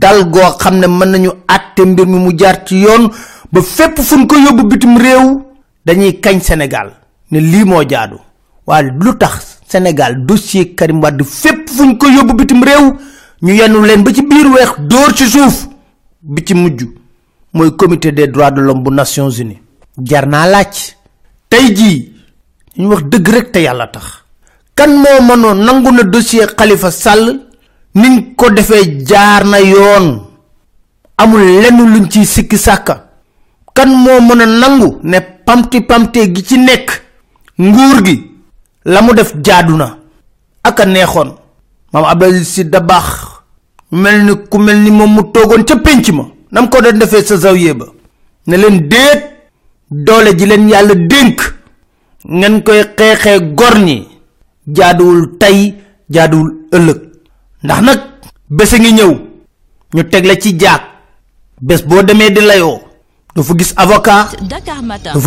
dal 0.00 0.30
goo 0.30 0.56
xam 0.60 0.78
ne 0.78 0.86
mën 0.86 1.08
nañu 1.10 1.30
àtte 1.48 1.80
mbir 1.86 2.06
mi 2.06 2.18
mu 2.18 2.30
jaar 2.38 2.64
ci 2.66 2.76
yoon 2.82 3.08
ba 3.52 3.60
fépp 3.62 3.98
fuñ 4.00 4.26
ko 4.26 4.36
yóbbu 4.36 4.68
bitim 4.68 4.98
réew 4.98 5.42
dañuy 5.86 6.20
kañ 6.20 6.40
sénégal 6.40 6.92
ne 7.30 7.40
lii 7.40 7.64
moo 7.64 7.82
jaadu. 7.88 8.18
Waaye 8.66 8.90
lu 9.00 9.14
tax 9.18 9.58
sénégal 9.68 10.24
dossier 10.26 10.74
karim 10.74 11.00
wadd 11.02 11.22
fépp 11.24 11.68
fuñ 11.70 11.96
ko 11.98 12.06
yóbbu 12.08 12.34
bitim 12.34 12.62
réew 12.64 12.92
ñu 13.42 13.52
yenu 13.54 13.82
leen 13.86 14.02
ba 14.02 14.12
ci 14.12 14.22
biir 14.22 14.46
weex 14.46 14.70
dóor 14.88 15.14
ci 15.14 15.26
suuf. 15.28 15.68
Bi 16.22 16.42
ci 16.44 16.54
mujj 16.54 16.84
mooy 17.52 17.76
comité 17.76 18.12
des 18.12 18.26
droits 18.26 18.50
de 18.50 18.60
l'homme 18.60 18.82
bu 18.82 18.90
nations 18.90 19.30
unies. 19.30 19.60
Jar 20.02 20.26
naa 20.26 20.46
laaj. 20.46 20.96
Tey 21.48 22.12
ñu 22.76 22.88
wax 22.88 23.02
dëgg 23.04 23.28
rek 23.28 23.52
te 23.52 23.58
yàlla 23.62 23.86
tax. 23.86 24.04
Kan 24.74 24.90
moo 24.96 25.22
mënoon 25.28 25.64
nangu 25.64 25.90
na 25.92 26.02
dossier 26.02 26.48
xalifa 26.56 26.90
sàll 26.90 27.40
niñ 27.94 28.34
ko 28.36 28.50
defee 28.50 29.04
jaar 29.06 29.44
na 29.44 29.58
yoon. 29.60 30.20
Amul 31.18 31.40
lenn 31.62 31.78
luñ 31.92 32.10
ciy 32.10 32.24
sikki 32.26 32.58
sàkka. 32.58 33.04
Kan 33.74 33.88
moo 33.88 34.20
mën 34.20 34.58
nangu 34.60 34.98
ne 35.02 35.18
pamti 35.44 35.80
pamte 35.80 36.18
gi 36.34 36.42
ci 36.44 36.58
nekk 36.58 37.05
nguur 37.58 38.02
gi 38.04 38.30
la 38.84 39.02
mu 39.02 39.12
def 39.14 39.34
jaadu 39.42 39.76
na 39.76 39.98
ak 40.62 40.80
a 40.80 40.84
neexoon. 40.86 41.30
Maam 41.92 42.04
abdul 42.04 42.44
si 42.44 42.64
da 42.64 42.80
baax 42.80 43.06
mel 43.92 44.24
ni 44.24 44.32
ku 44.50 44.58
mel 44.58 44.78
ni 44.82 44.90
moom 44.90 45.10
mu 45.14 45.22
toogoon 45.32 45.64
ca 45.64 45.76
pénc 45.76 46.08
ma. 46.12 46.24
Nam 46.52 46.68
ko 46.68 46.80
doon 46.80 46.98
defee 46.98 47.24
sa 47.24 47.36
zawiye 47.36 47.74
ba. 47.74 47.86
Ne 48.46 48.56
leen 48.56 48.88
déet 48.88 49.20
doole 49.90 50.36
ji 50.38 50.46
leen 50.46 50.68
yàlla 50.68 50.94
dénk. 50.94 51.40
Ngeen 52.28 52.62
koy 52.62 52.82
xeexee 52.96 53.54
gor 53.54 53.78
ñi. 53.78 54.08
Jaaduwul 54.66 55.38
tey 55.38 55.74
jaaduwul 56.10 56.50
ëllëg. 56.72 56.98
Ndax 57.62 57.80
nag 57.82 58.00
bés 58.50 58.72
a 58.74 58.78
ngi 58.78 58.92
ñëw. 58.92 59.12
Ñu 59.94 60.04
teg 60.10 60.24
la 60.26 60.36
ci 60.36 60.56
jaag. 60.58 60.80
Bés 61.60 61.82
boo 61.86 62.02
demee 62.02 62.30
di 62.30 62.40
layoo 62.40 62.80
gis 63.58 63.72
avocat 63.76 64.28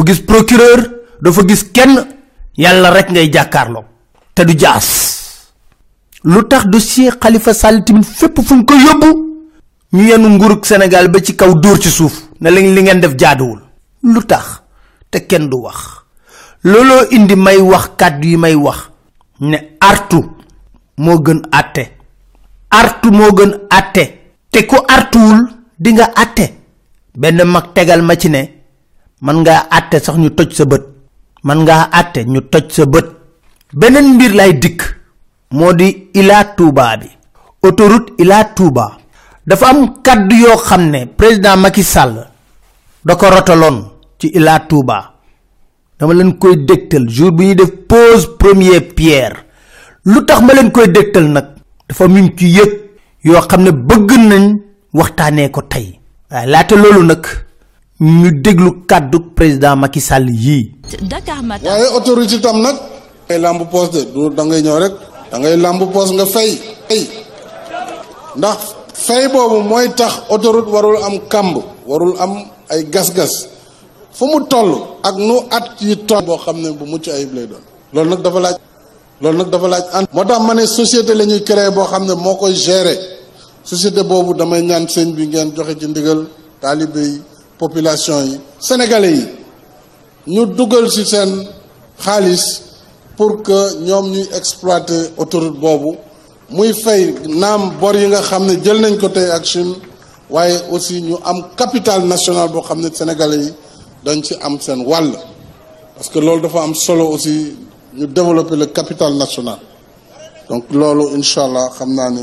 gis 0.06 0.20
procureur 0.26 0.80
gis 1.48 1.64
kenn 1.72 2.19
yàlla 2.60 2.92
rek 2.92 3.10
ngay 3.12 3.30
jàkkaarloo 3.34 3.84
te 4.36 4.44
du 4.46 4.54
jaas. 4.60 4.88
Lu 6.24 6.44
tax 6.48 6.66
dossier 6.68 7.14
xalifa 7.22 7.54
sall 7.54 7.84
tim 7.86 8.04
fépp 8.04 8.38
fuñ 8.48 8.66
ko 8.66 8.74
yóbbu 8.76 9.10
ñu 9.94 10.04
yenu 10.10 10.30
nguurug 10.30 10.66
sénégal 10.66 11.08
ba 11.10 11.20
ci 11.24 11.36
kaw 11.36 11.54
dóor 11.56 11.80
ci 11.80 11.90
suuf 11.90 12.16
ne 12.42 12.50
li 12.52 12.74
li 12.76 12.82
ngeen 12.84 13.00
def 13.00 13.16
jaaduwul. 13.18 13.62
Lu 14.04 14.22
tax? 14.26 14.62
Te 15.10 15.20
kenn 15.26 15.50
du 15.50 15.58
wax. 15.62 15.78
Looloo 16.64 17.08
indi 17.12 17.36
may 17.36 17.58
wax 17.58 17.90
kàddu 17.98 18.28
yi 18.28 18.38
may 18.38 18.56
wax 18.56 18.90
ne 19.40 19.58
artu 19.80 20.20
moo 20.98 21.18
gën 21.24 21.42
àtte. 21.52 21.84
Artu 22.70 23.12
moo 23.12 23.32
gën 23.32 23.54
àtte. 23.70 24.04
Te 24.52 24.66
ku 24.66 24.76
artuwul 24.88 25.48
di 25.80 25.94
nga 25.94 26.12
àtte. 26.16 26.46
Benn 27.16 27.44
mag 27.46 27.74
tegal 27.74 28.02
ma 28.02 28.16
ci 28.18 28.30
ne 28.30 28.42
man 29.22 29.42
ngaa 29.42 29.68
àtte 29.70 30.00
sax 30.04 30.16
ñu 30.18 30.30
toj 30.36 30.52
sa 30.54 30.66
bët 30.66 30.99
man 31.44 31.60
ngaa 31.64 31.90
àtte 32.00 32.20
ñu 32.26 32.42
toj 32.52 32.66
sa 32.76 32.86
bët. 32.86 33.06
Beneen 33.74 34.14
mbir 34.16 34.34
lay 34.34 34.54
dikk 34.54 34.82
moo 35.52 35.74
di 35.74 36.10
ila 36.14 36.44
touba 36.58 36.98
bi. 36.98 37.08
Autoroute 37.64 38.14
ila 38.18 38.44
touba. 38.56 38.98
Dafa 39.46 39.68
am 39.70 40.02
kaddu 40.04 40.36
yoo 40.36 40.58
xam 40.58 40.90
ne 40.90 41.06
président 41.06 41.58
Macky 41.58 41.84
Sall 41.84 42.28
da 43.06 43.16
ko 43.16 43.30
rotaloon 43.30 43.78
ci 44.20 44.28
ila 44.28 44.60
touba. 44.60 45.14
Dama 46.00 46.14
koy 46.40 46.56
dégtal 46.66 47.10
jour 47.10 47.32
bi 47.32 47.56
def 47.56 47.72
pose 47.88 48.38
première 48.38 48.82
pierre. 48.96 49.46
Lu 50.06 50.26
tax 50.26 50.42
ma 50.42 50.54
koy 50.70 50.88
dégtal 50.88 51.26
nag 51.30 51.46
dafa 51.88 52.08
mim 52.08 52.30
ci 52.38 52.48
yëg 52.58 52.72
yoo 53.24 53.42
xam 53.48 53.62
ne 53.64 53.72
bëgg 53.72 54.12
nañ 54.30 54.58
waxtaanee 54.94 55.50
ko 55.52 55.62
waaye 56.32 56.48
laata 56.48 56.76
loolu 56.76 57.04
nag 57.04 57.26
ñu 58.02 58.32
déglu 58.32 58.86
kaddu 58.88 59.20
président 59.36 59.76
Macky 59.76 60.00
Sall 60.02 60.30
yii 60.30 60.72
Dakar 61.04 61.44
Matin. 61.44 61.68
waaye 61.68 61.86
autorité 61.94 62.40
tam 62.40 62.62
nag 62.62 62.76
ngay 63.28 63.40
lamb 63.40 63.62
poste 63.70 63.94
de 63.96 64.12
du 64.14 64.30
da 64.36 64.44
ngay 64.44 64.62
ñëw 64.62 64.78
rek 64.80 64.94
da 65.32 65.38
ngay 65.38 65.58
lamb 65.58 65.84
poste 65.92 66.14
nga 66.16 66.26
fay. 66.26 66.56
Fay. 66.88 67.04
Ndax 68.38 68.58
fay 68.94 69.28
boobu 69.28 69.62
mooy 69.68 69.90
tax 69.96 70.14
autoroute 70.30 70.70
warul 70.72 70.98
am 71.04 71.20
kamb 71.28 71.58
warul 71.86 72.16
am 72.20 72.46
ay 72.70 72.84
gas-gas. 72.90 73.48
Fu 74.14 74.26
mu 74.26 74.46
toll 74.48 74.72
ak 75.04 75.16
nu 75.18 75.36
at 75.52 75.76
yi 75.82 75.96
toll 76.08 76.24
boo 76.26 76.38
xam 76.38 76.58
ne 76.62 76.72
bu 76.72 76.86
mucc 76.86 77.08
ayib 77.08 77.34
lay 77.36 77.48
doon. 77.48 77.62
Loolu 77.94 78.10
nag 78.10 78.22
dafa 78.24 78.40
laaj 78.40 78.56
loolu 79.22 79.38
nag 79.38 79.50
dafa 79.52 79.68
laaj 79.68 79.86
ant 79.94 80.08
moo 80.14 80.24
tax 80.26 80.40
ma 80.42 80.54
ne 80.54 80.66
société 80.66 81.14
la 81.14 81.26
ñuy 81.26 81.44
créer 81.44 81.72
boo 81.72 81.84
xam 81.86 82.06
ne 82.08 82.14
moo 82.16 82.36
koy 82.36 82.56
gérer. 82.56 82.98
Société 83.64 84.04
boobu 84.04 84.34
damay 84.34 84.62
ñaan 84.64 84.88
sëñ 84.88 85.14
bi 85.16 85.28
ngeen 85.28 85.52
joxe 85.56 85.76
ci 85.80 85.86
ndigal 85.88 86.26
taalibe 86.62 86.98
yi 87.00 87.22
population 87.60 88.20
yi 88.26 88.40
sénégalais 88.60 89.16
yi 89.18 89.26
ñu 90.34 90.46
dugal 90.58 90.90
ci 90.90 91.06
seen 91.06 91.32
xaalis 92.04 92.44
pour 93.18 93.44
que 93.44 93.60
ñoom 93.88 94.06
ñuy 94.14 94.26
exploiter 94.40 95.02
fay 96.74 97.14
naam 97.42 97.62
bor 97.80 97.96
yi 97.96 98.08
nga 98.08 98.22
xam 98.22 98.44
ne 98.48 98.56
jël 98.64 98.80
nañ 98.82 98.98
ko 99.02 99.10
tey 99.10 99.30
ak 99.38 99.44
Chine 99.46 99.74
waaye 100.30 100.56
aussi 100.72 101.02
ñu 101.02 101.16
am 101.30 101.38
capital 101.56 102.02
national 102.08 102.48
xam 102.68 102.80
ne 102.82 102.90
sénégalais 102.94 103.44
am 104.42 104.60
seen 104.60 104.82
wàll. 104.86 105.12
Parce 106.00 106.08
que 106.12 106.20
dafa 106.42 106.64
am 106.64 106.74
solo 106.74 107.08
aussi 107.12 107.58
ñu 107.94 108.08
développer 108.08 108.56
le 108.56 108.68
capital 108.68 109.14
national. 109.18 109.60
Donc 110.50 110.64
loolu 110.72 111.10
incha 111.18 111.44
allah 111.44 111.70
xam 111.78 111.94
naa 111.94 112.10
ni 112.10 112.22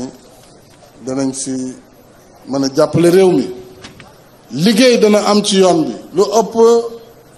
danañ 1.05 1.31
si 1.33 1.51
mën 2.49 2.63
a 2.63 2.69
jàppale 2.75 3.09
réew 3.11 3.31
mi 3.31 3.45
liggéey 4.51 4.97
dana 4.99 5.19
am 5.27 5.41
ci 5.43 5.57
yoon 5.57 5.83
bi. 5.85 5.93
lu 6.15 6.23
ëpp 6.39 6.53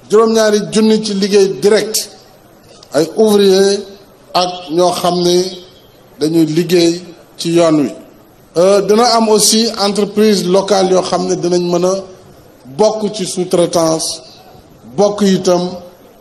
juróom-ñaari 0.09 0.59
junni 0.71 1.03
ci 1.03 1.13
liggéey 1.13 1.47
direct. 1.61 2.09
ay 2.93 3.05
ouvrier 3.17 3.79
ak 4.33 4.69
ñoo 4.71 4.91
xam 4.91 5.15
ne 5.23 5.35
dañuy 6.19 6.45
liggéey 6.45 7.01
ci 7.37 7.49
yoon 7.57 7.75
wi. 7.83 7.91
Dana 8.87 9.05
am 9.17 9.29
aussi 9.29 9.67
entreprise 9.87 10.43
locale 10.47 10.89
yoo 10.91 11.01
xam 11.01 11.27
ne 11.27 11.35
dinañ 11.35 11.61
mën 11.71 11.85
a 11.85 11.93
bokk 12.77 13.13
ci 13.15 13.25
sous-traitance 13.25 14.21
bokk 14.97 15.21
itam 15.21 15.61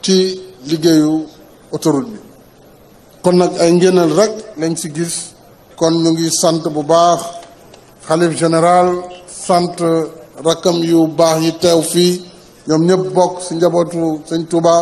ci 0.02 0.40
liggéeyu 0.66 1.26
autoroute 1.72 2.10
bi. 2.12 2.18
Kon 3.22 3.36
nag 3.36 3.52
ay 3.60 3.72
ngénal 3.72 4.10
rek 4.18 4.32
lañ 4.60 4.74
ci 4.76 4.88
gis. 4.94 5.34
Kon 5.76 5.94
ñu 6.02 6.10
ngi 6.12 6.30
sant 6.30 6.62
bu 6.74 6.82
baax 6.82 7.20
xalif 8.06 8.32
général 8.38 8.88
sant 9.46 9.76
rakkam 10.46 10.76
yu 10.90 11.06
baax 11.18 11.36
yi 11.44 11.50
teew 11.62 11.80
fii 11.92 12.12
ñoom 12.68 12.82
ñëpp 12.88 13.02
bokk 13.16 13.32
ci 13.44 13.54
njabootu 13.54 14.00
sëñ 14.28 14.42
Touba 14.50 14.74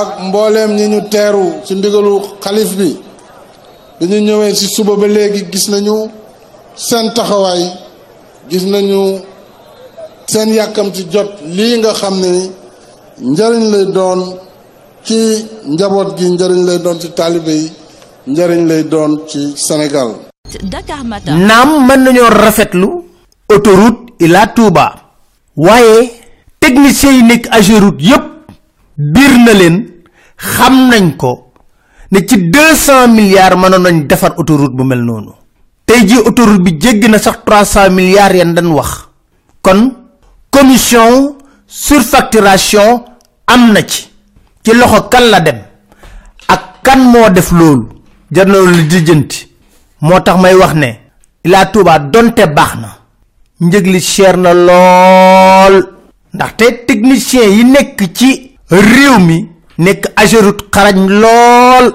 ak 0.00 0.08
mbooleem 0.26 0.70
ñi 0.76 0.84
ñu 0.92 1.00
teeru 1.12 1.44
ci 1.66 1.72
ndigalu 1.74 2.14
xalif 2.44 2.70
bi. 2.78 2.90
Bi 4.00 4.06
ñu 4.10 4.18
ñëwee 4.26 4.52
ci 4.58 4.66
suba 4.74 4.96
ba 4.96 5.06
léegi 5.06 5.40
gis 5.52 5.66
nañu 5.72 5.94
seen 6.86 7.06
taxawaay 7.16 7.62
gis 8.50 8.64
nañu 8.72 9.00
seen 10.32 10.48
yàkkamti 10.58 11.02
jot 11.12 11.30
lii 11.56 11.78
nga 11.78 11.92
xam 12.00 12.14
ne 12.22 12.30
njariñ 13.32 13.64
lay 13.72 13.86
doon 13.96 14.20
ci 15.06 15.18
njaboot 15.74 16.08
gi 16.18 16.26
njariñ 16.34 16.60
lay 16.68 16.78
doon 16.84 16.98
ci 17.02 17.08
taalibe 17.18 17.52
yi 17.62 17.68
njariñ 18.32 18.62
lay 18.70 18.82
doon 18.92 19.12
ci 19.28 19.40
Sénégal. 19.66 20.08
Dakar 20.72 21.04
Matin. 21.04 21.36
naam 21.48 21.68
mën 21.86 22.00
nañoo 22.04 22.28
rafetlu 22.42 22.88
autoroute 23.52 24.03
ila 24.18 24.46
touba. 24.46 24.94
Waaye 25.56 26.10
techniciens 26.60 27.12
yi 27.16 27.22
nekk 27.22 27.46
ageroute 27.50 28.00
yépp 28.02 28.24
biir 28.96 29.38
na 29.44 29.52
leen 29.52 29.76
xam 30.36 30.88
nañ 30.90 31.16
ko 31.16 31.52
ne 32.10 32.18
ci 32.26 32.36
200 32.50 33.08
milliards 33.08 33.56
mënoon 33.56 33.82
nañ 33.82 34.06
defar 34.06 34.34
autoroute 34.38 34.74
bu 34.76 34.84
mel 34.84 35.02
noonu. 35.04 35.32
Tey 35.86 36.06
ji 36.08 36.16
autoroute 36.18 36.62
bi 36.62 36.78
jégg 36.80 37.08
na 37.10 37.18
sax 37.18 37.38
300 37.46 37.90
milliards 37.90 38.34
yan 38.36 38.54
dañ 38.54 38.66
wax. 38.72 39.08
Kon 39.62 39.92
commission 40.50 41.36
surfacturation 41.66 43.04
na 43.72 43.82
ci. 43.86 44.08
Ci 44.64 44.72
loxo 44.74 45.08
kan 45.08 45.30
la 45.30 45.40
dem 45.40 45.58
ak 46.48 46.82
kan 46.82 46.98
moo 47.00 47.28
def 47.30 47.50
loolu? 47.52 47.88
Jar 48.30 48.46
na 48.46 48.58
lu 48.58 48.82
dijjanti 48.88 49.48
moo 50.00 50.20
tax 50.20 50.40
may 50.40 50.54
wax 50.54 50.74
ne 50.74 50.90
ila 51.44 51.66
touba 51.66 51.98
donte 51.98 52.46
baax 52.46 52.72
na 52.80 52.88
njëg 53.60 53.98
cher 54.00 54.36
na 54.36 54.52
lool. 54.54 55.76
Ndaxte 56.34 56.84
technicien 56.86 57.50
yi 57.50 57.64
nekk 57.64 57.98
ci 58.14 58.56
réew 58.70 59.18
mi 59.20 59.48
nekk 59.78 60.06
agerut 60.16 60.58
xarañ 60.70 61.08
lool. 61.08 61.86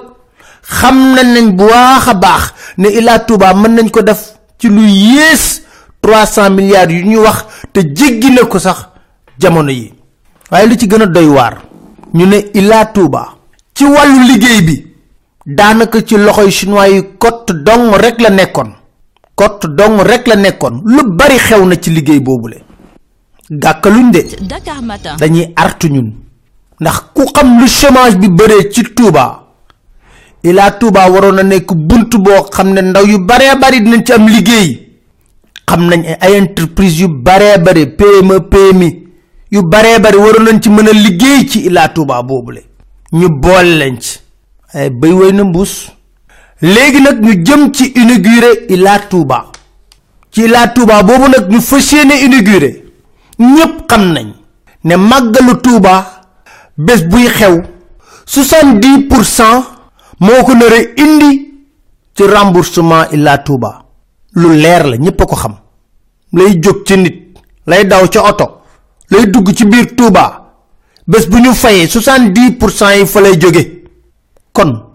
Xam 0.63 1.13
nañ 1.15 1.27
nañ 1.33 1.55
bu 1.55 1.65
baax 1.67 2.07
a 2.07 2.13
baax 2.13 2.53
ne 2.77 2.87
ila 2.89 3.19
touba 3.19 3.53
mën 3.53 3.73
nañ 3.75 3.89
ko 3.89 4.01
def 4.01 4.21
ci 4.59 4.67
lu 4.69 4.81
yées 4.87 5.61
300 6.01 6.49
milliards 6.51 6.91
yu 6.93 7.03
ñu 7.05 7.17
wax 7.21 7.45
te 7.73 7.79
jéggi 7.81 8.31
na 8.31 8.45
ko 8.45 8.59
sax 8.59 8.87
jamono 9.39 9.71
yi. 9.71 9.93
Waaye 10.51 10.67
lu 10.67 10.75
ci 10.77 10.87
gën 10.87 11.05
doy 11.07 11.27
waar 11.27 11.61
ñu 12.13 12.25
ne 12.25 12.37
ila 12.53 12.85
touba 12.85 13.35
ci 13.73 13.85
wàllu 13.85 14.19
liggéey 14.27 14.61
bi 14.61 14.85
daanaka 15.45 16.01
ci 16.05 16.17
loxoy 16.17 16.51
chinois 16.51 16.89
yi 16.89 17.03
cote 17.17 17.51
dong 17.53 17.93
rek 17.95 18.19
la 18.21 18.29
nekkoon 18.29 18.71
cote 19.39 19.67
dong 19.77 20.01
rek 20.03 20.27
la 20.27 20.35
nekkoon. 20.35 20.81
Lu 20.85 21.01
bari 21.15 21.37
xew 21.37 21.63
na 21.65 21.75
ci 21.81 21.89
liggéey 21.91 22.19
boobule. 22.19 22.57
Gàkkaluñ 23.49 24.11
de. 24.11 24.21
Dañuy 25.19 25.53
artu 25.55 25.87
ñun. 25.87 26.09
Ndax 26.79 26.97
ku 27.13 27.23
xam 27.33 27.59
lu 27.59 27.67
chômage 27.67 28.17
bi 28.19 28.27
bëree 28.29 28.69
ci 28.71 28.83
touba 28.95 29.45
ila 30.43 30.71
touba 30.71 31.09
waroon 31.09 31.35
na 31.35 31.43
nekk 31.43 31.73
bunt 31.73 32.11
boo 32.23 32.43
xam 32.53 32.69
ne 32.73 32.81
ndaw 32.81 33.05
yu 33.05 33.17
baree 33.25 33.55
bari 33.61 33.81
dinañ 33.81 34.03
ci 34.05 34.11
am 34.13 34.27
liggéey. 34.27 34.69
Xam 35.67 35.81
nañ 35.89 36.01
ay 36.21 36.35
entreprise 36.37 36.99
yu 37.01 37.07
baree 37.07 37.57
bari 37.65 37.85
pme 37.87 38.35
pmi 38.51 38.89
yu 39.51 39.61
baree 39.63 39.99
bari 39.99 40.17
waroon 40.17 40.45
nañ 40.45 40.59
ci 40.61 40.69
mën 40.69 40.87
a 40.87 40.93
liggéey 40.93 41.47
ci 41.49 41.59
ila 41.67 41.89
touba 41.89 42.21
boobule. 42.23 42.61
Ñu 43.13 43.27
ci. 43.99 44.19
Ay 44.73 44.89
bay 44.89 45.11
way 45.11 45.31
na 45.33 45.43
mbuus 45.43 45.91
léegi 46.61 47.01
nag 47.01 47.19
ñu 47.21 47.43
jëm 47.45 47.71
ci 47.73 47.85
inauguré 47.95 48.65
ila 48.69 48.99
touba. 48.99 49.51
ci 50.31 50.41
ila 50.43 50.67
touba 50.67 51.03
boobu 51.03 51.27
nag 51.29 51.49
ñu 51.49 51.61
fas 51.61 51.91
yéene 51.91 52.15
inauguré. 52.25 52.83
ñépp 53.39 53.87
xam 53.87 54.11
nañ 54.13 54.33
ne 54.83 54.95
màggalu 54.95 55.55
touba 55.61 56.21
bés 56.77 57.03
buy 57.03 57.27
xew 57.27 57.61
70 58.25 59.07
pour 59.09 59.25
cent 59.25 59.63
moo 60.19 60.43
ko 60.43 60.53
nar 60.53 60.73
indi 60.97 61.51
ci 62.15 62.23
remboursement 62.23 63.05
illa 63.11 63.37
touba. 63.37 63.85
lu 64.35 64.49
leer 64.55 64.85
la 64.87 64.97
ñépp 64.97 65.21
a 65.21 65.25
ko 65.25 65.35
xam. 65.35 65.55
lay 66.33 66.59
jóg 66.61 66.83
ci 66.85 66.97
nit 66.97 67.37
lay 67.67 67.85
daw 67.85 68.07
ca 68.09 68.23
oto 68.23 68.61
lay 69.09 69.25
dugg 69.27 69.53
ci 69.55 69.65
biir 69.65 69.95
touba. 69.95 70.53
bés 71.07 71.25
bu 71.27 71.39
ñu 71.39 71.53
fayee 71.53 71.87
70 71.87 72.57
pour 72.57 72.69
cent 72.69 72.91
yi 72.91 73.05
fa 73.05 73.21
lay 73.21 73.39
jóge. 73.39 73.83
kon 74.51 74.88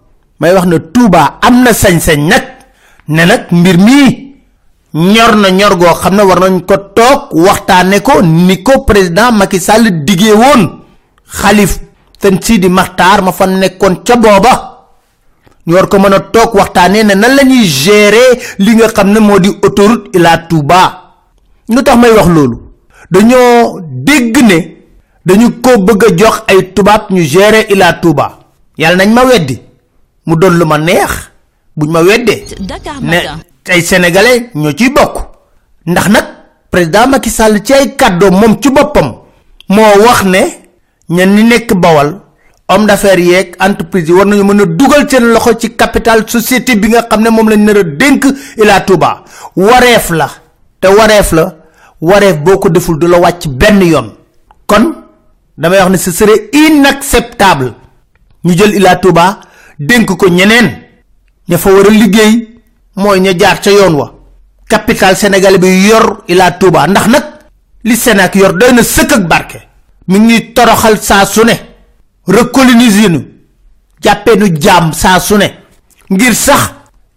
may 0.44 0.52
wax 0.52 0.66
ne 0.68 0.78
touba 0.92 1.38
am 1.40 1.62
na 1.64 1.72
sañ-sañ 1.72 2.20
nag 2.28 2.44
ne 3.08 3.22
nag 3.24 3.42
mbir 3.50 3.78
mii 3.78 4.08
ñor 4.94 5.32
na 5.36 5.48
ñor 5.50 5.74
goo 5.80 5.94
xam 6.02 6.14
ne 6.16 6.22
war 6.22 6.40
nañ 6.40 6.60
ko 6.68 6.76
toog 6.96 7.20
waxtaane 7.32 8.00
ko 8.02 8.20
ni 8.22 8.62
ko 8.62 8.84
président 8.84 9.32
Macky 9.32 9.58
Sall 9.60 10.04
diggee 10.04 10.32
woon. 10.42 10.62
Xalif 11.40 11.72
ten 12.20 12.36
sidi 12.42 12.68
maxtaar 12.68 13.22
ma 13.22 13.32
fa 13.32 13.46
nekkoon 13.46 13.94
ca 14.06 14.16
booba. 14.16 14.52
Ñu 15.66 15.74
war 15.74 15.88
ko 15.88 15.98
mën 15.98 16.12
a 16.12 16.20
toog 16.20 16.54
waxtaanee 16.54 17.02
ne 17.04 17.14
nan 17.14 17.34
la 17.36 17.42
ñuy 17.42 17.64
gérer 17.64 18.36
li 18.58 18.74
nga 18.76 18.88
xam 18.88 19.08
moo 19.26 19.38
di 19.38 19.48
autoroute 19.62 20.10
ila 20.16 20.38
touba. 20.48 20.80
Lu 21.68 21.82
tax 21.82 21.96
may 21.96 22.10
wax 22.12 22.28
loolu? 22.28 22.56
Dañoo 23.10 23.80
dégg 24.06 24.36
ne 24.50 24.58
dañu 25.26 25.60
ko 25.62 25.70
bëgg 25.86 26.18
jox 26.18 26.36
ay 26.48 26.72
tubaab 26.74 27.02
ñu 27.10 27.22
gérer 27.22 27.64
ila 27.72 27.94
touba. 27.94 28.26
Yàlla 28.76 28.96
nañ 29.04 29.12
ma 29.14 29.24
weddi 29.24 29.58
mu 30.26 30.36
doon 30.36 30.58
lu 30.58 30.64
ma 30.64 30.78
neex 30.78 31.30
buñ 31.76 31.90
ma 31.90 32.02
weddee. 32.02 32.44
Dakar 32.60 33.00
ne 33.00 33.18
ay 33.68 33.82
sénégalais 33.82 34.50
ñoo 34.54 34.72
ciy 34.76 34.90
bokk. 34.90 35.16
Ndax 35.86 36.08
nag 36.08 36.24
président 36.70 37.06
Macky 37.08 37.30
Sall 37.30 37.62
ci 37.64 37.72
ay 37.72 37.96
kàddoo 37.96 38.30
moom 38.30 38.58
ci 38.60 38.70
boppam 38.70 39.12
moo 39.68 39.82
wax 40.04 40.24
ne 40.24 40.40
ñen 41.08 41.34
ni 41.34 41.42
nekk 41.44 41.74
bawal 41.74 42.20
homme 42.68 42.86
d'affaires 42.86 43.20
yeeg 43.24 43.56
entreprise 43.60 44.10
war 44.12 44.26
nañu 44.26 44.42
mën 44.44 44.60
a 44.62 44.66
dugal 44.66 45.08
seen 45.08 45.24
loxo 45.32 45.54
ci 45.58 45.76
capital 45.76 46.24
société 46.28 46.76
bi 46.76 46.88
nga 46.88 47.02
xam 47.02 47.22
ne 47.22 47.28
moom 47.30 47.48
lañ 47.48 47.60
nar 47.64 47.76
a 47.76 47.82
dénk 47.82 48.24
ila 48.56 48.80
touba. 48.80 49.24
Wareef 49.56 50.10
la 50.10 50.28
te 50.80 50.86
wareef 50.88 51.32
la 51.32 51.54
wareef 52.00 52.36
boo 52.38 52.58
ko 52.58 52.68
deful 52.70 52.98
du 52.98 53.06
la 53.06 53.18
wàcc 53.18 53.46
benn 53.48 53.82
yoon. 53.82 54.12
Kon 54.66 54.94
damay 55.58 55.78
wax 55.80 55.90
ne 55.90 55.96
ce 55.96 56.10
serait 56.10 56.50
inacceptable 56.52 57.74
ñu 58.44 58.56
jël 58.56 58.74
ila 58.74 58.96
touba 58.96 59.40
dénk 59.78 60.16
ko 60.16 60.28
ñeneen 60.28 60.68
ña 61.48 61.58
fa 61.58 61.70
war 61.70 61.86
a 61.86 61.90
liggéey 61.90 62.60
mooy 62.96 63.20
ña 63.20 63.32
jaar 63.38 63.60
ca 63.60 63.70
yoon 63.70 63.94
wa. 63.94 64.14
capital 64.68 65.14
bi 65.60 65.86
yor 65.88 66.24
ila 66.28 66.50
touba 66.52 66.86
ndax 66.86 67.06
nag 67.08 67.24
li 67.84 67.96
sénac 67.96 68.34
yor 68.34 68.52
doy 68.58 68.72
na 68.72 68.82
sëkk 68.82 69.12
ak 69.12 69.28
barke. 69.28 69.58
mi 70.08 70.18
ngi 70.18 70.52
toroxal 70.54 70.98
saa 71.02 71.26
su 71.26 71.44
ne. 71.44 71.54
recoloniser 72.26 73.10
nu. 73.10 73.20
jàppee 74.02 74.36
nu 74.36 74.46
jaam 74.60 74.92
saa 74.92 75.18
su 75.20 75.36
ne. 75.36 75.46
ngir 76.10 76.34
sax 76.34 76.70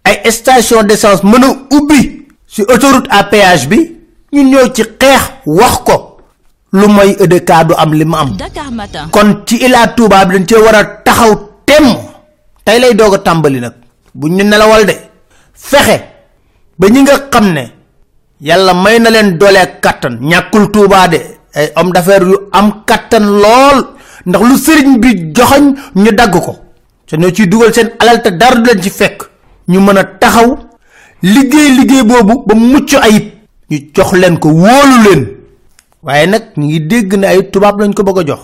ay 0.04 0.30
station 0.32 0.82
d'essence 0.82 1.22
mën 1.24 1.44
a 1.44 1.48
ubbi 1.70 2.26
si 2.46 2.62
autoroute 2.62 3.08
à 3.10 3.24
péage 3.24 3.68
bi 3.68 3.96
ñun 4.32 4.50
ñoo 4.50 4.68
ci 4.74 4.82
xeex 5.00 5.22
wax 5.46 5.76
ko. 5.84 6.08
lu 6.72 6.86
EDK 7.18 7.50
du 7.68 7.74
am 7.76 7.92
li 7.94 8.04
mu 8.04 8.16
am. 8.16 8.36
Kon 9.10 9.42
ci 9.46 9.56
ila 9.64 9.86
touba 9.88 10.24
bi 10.24 10.34
dañ 10.38 10.46
cee 10.46 10.58
war 10.60 10.74
a 10.74 10.84
taxaw 10.84 11.34
temm 11.64 12.07
tey 12.68 12.78
lay 12.80 12.92
doog 12.94 13.14
a 13.14 13.18
tàmbali 13.26 13.60
nag. 13.60 13.72
Bu 14.14 14.28
ñu 14.28 14.44
nelawal 14.44 14.84
de. 14.86 14.94
Fexe 15.54 15.96
ba 16.78 16.86
ñi 16.88 17.00
nga 17.02 17.14
xam 17.32 17.46
ne 17.56 17.62
yàlla 18.40 18.72
may 18.74 18.98
na 19.00 19.08
leen 19.10 19.38
doole 19.38 19.56
ak 19.66 19.80
kattan 19.80 20.14
ñàkkul 20.20 20.70
touba 20.72 21.08
de. 21.08 21.18
Ay 21.54 21.72
homme 21.76 21.92
d'affaires 21.94 22.28
yu 22.28 22.36
am 22.52 22.84
kattan 22.88 23.24
lool. 23.42 23.78
Ndax 24.26 24.42
lu 24.48 24.56
sëriñ 24.64 24.98
bi 25.02 25.32
joxoñ 25.34 25.64
ñu 25.94 26.10
dagg 26.12 26.32
ko. 26.46 26.52
Te 27.06 27.16
ñoo 27.16 27.30
ciy 27.34 27.46
dugal 27.48 27.72
seen 27.74 27.88
alal 28.00 28.20
te 28.22 28.30
dara 28.40 28.56
du 28.56 28.64
leen 28.64 28.82
ci 28.82 28.90
fekk. 28.90 29.18
Ñu 29.68 29.80
mën 29.80 29.96
a 29.98 30.04
taxaw 30.04 30.58
liggéey 31.22 31.70
liggéey 31.78 32.02
boobu 32.04 32.34
ba 32.46 32.54
mucc 32.54 32.92
ayib. 33.00 33.24
Ñu 33.70 33.76
jox 33.94 34.12
leen 34.12 34.38
ko 34.38 34.48
wóolu 34.50 34.96
leen. 35.04 35.22
Waaye 36.02 36.26
nag 36.26 36.42
ñu 36.56 36.66
ngi 36.66 37.16
ne 37.16 37.26
ay 37.26 37.50
tubaab 37.50 37.80
lañ 37.80 37.94
ko 37.94 38.02
bëgg 38.02 38.26
jox. 38.28 38.40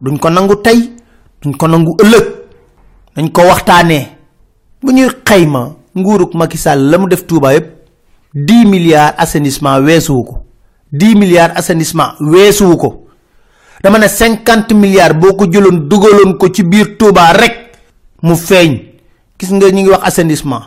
Duñ 0.00 0.16
ko 0.18 0.30
nangu 0.30 0.54
tey 0.62 0.90
duñ 1.42 1.52
ko 1.56 1.66
nangu 1.68 1.92
ëllëg 2.02 2.38
dañ 3.18 3.28
ko 3.34 3.42
waxtaanee 3.50 4.06
bu 4.80 4.92
ñuy 4.94 5.10
xayma 5.26 5.74
nguuruk 5.96 6.34
Macky 6.34 6.56
Sall 6.56 6.86
la 6.90 6.98
mu 6.98 7.08
def 7.08 7.26
Touba 7.26 7.52
yépp 7.52 7.66
10 8.34 8.64
milliards 8.64 9.14
assainissement 9.18 9.80
weesuwu 9.82 10.22
ko. 10.24 10.34
10 10.92 11.14
milliards 11.18 11.56
assainissement 11.58 12.14
weesuwu 12.20 12.76
dama 13.82 13.98
ne 13.98 14.06
50 14.06 14.72
milliards 14.74 15.18
boo 15.18 15.34
ko 15.34 15.46
jëloon 15.46 16.36
ko 16.38 16.48
ci 16.54 16.62
biir 16.62 16.96
Touba 16.96 17.32
rek 17.32 17.72
mu 18.22 18.36
feeñ. 18.36 18.78
Gis 19.38 19.50
nga 19.50 19.66
ñi 19.70 19.82
ngi 19.82 19.90
wax 19.90 20.02
assainissement. 20.06 20.62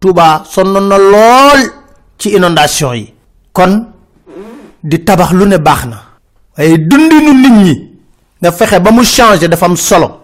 Touba 0.00 0.42
sonn 0.50 0.72
na 0.72 0.96
ci 2.18 2.30
inondation 2.34 2.92
yi. 2.94 3.14
Kon 3.52 3.86
di 4.82 4.98
tabax 5.04 5.30
lu 5.32 5.46
ne 5.46 5.58
baax 5.58 5.84
na. 5.86 5.96
Waaye 6.58 6.76
dundinu 6.78 7.32
nit 7.34 7.52
ñi 7.64 7.90
nga 8.42 8.50
fexe 8.52 8.80
ba 8.80 8.90
mu 8.90 9.04
changer 9.04 9.48
dafa 9.48 9.66
am 9.66 9.76
solo 9.76 10.23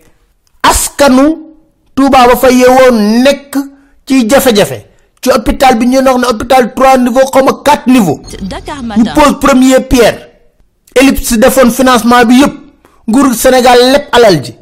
askanu 1.01 1.37
Touba 1.95 2.27
ba 2.27 2.35
fa 2.37 2.49
yewoo 2.49 2.91
nekk 3.23 3.57
ci 4.05 4.25
jafe-jafe. 4.27 4.85
Ci 5.21 5.29
hôpital 5.29 5.75
bi 5.77 5.85
ñu 5.87 5.97
wax 5.99 6.17
ne 6.17 6.25
hôpital 6.27 6.73
3 6.73 6.97
niveau 6.97 7.25
xaw 7.31 7.43
ma 7.43 7.51
4 7.51 7.87
niveau 7.87 8.21
ñu 8.97 9.03
pose 9.13 9.39
première 9.39 9.87
pierre. 9.87 10.29
Ellipse 10.95 11.37
defoon 11.37 11.69
financement 11.69 12.25
bi 12.25 12.35
yépp 12.39 12.53
nguur 13.07 13.33
Sénégal 13.33 13.77
lépp 13.91 14.07
alal 14.15 14.43
ji. 14.43 14.55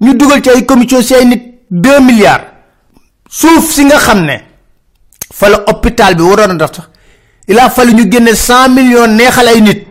Ñu 0.00 0.14
dugal 0.14 0.42
ci 0.42 0.50
ay 0.50 0.64
commission 0.64 1.02
ci 1.02 1.14
ay 1.14 1.24
nit 1.26 1.42
2 1.70 2.00
milliards. 2.00 2.44
Suuf 3.28 3.70
si 3.72 3.84
nga 3.84 3.96
xam 3.96 4.24
ne 4.24 4.36
fa 5.32 5.48
la 5.48 5.64
hôpital 5.66 6.14
bi 6.14 6.22
waroon 6.22 6.50
a 6.52 6.54
def 6.54 6.72
sax. 6.72 6.88
Il 7.48 7.58
a 7.58 7.68
fallu 7.68 7.94
ñu 7.94 8.10
génne 8.10 8.32
100 8.34 8.68
millions 8.70 9.08
neexal 9.08 9.48
ay 9.48 9.60
nit. 9.60 9.86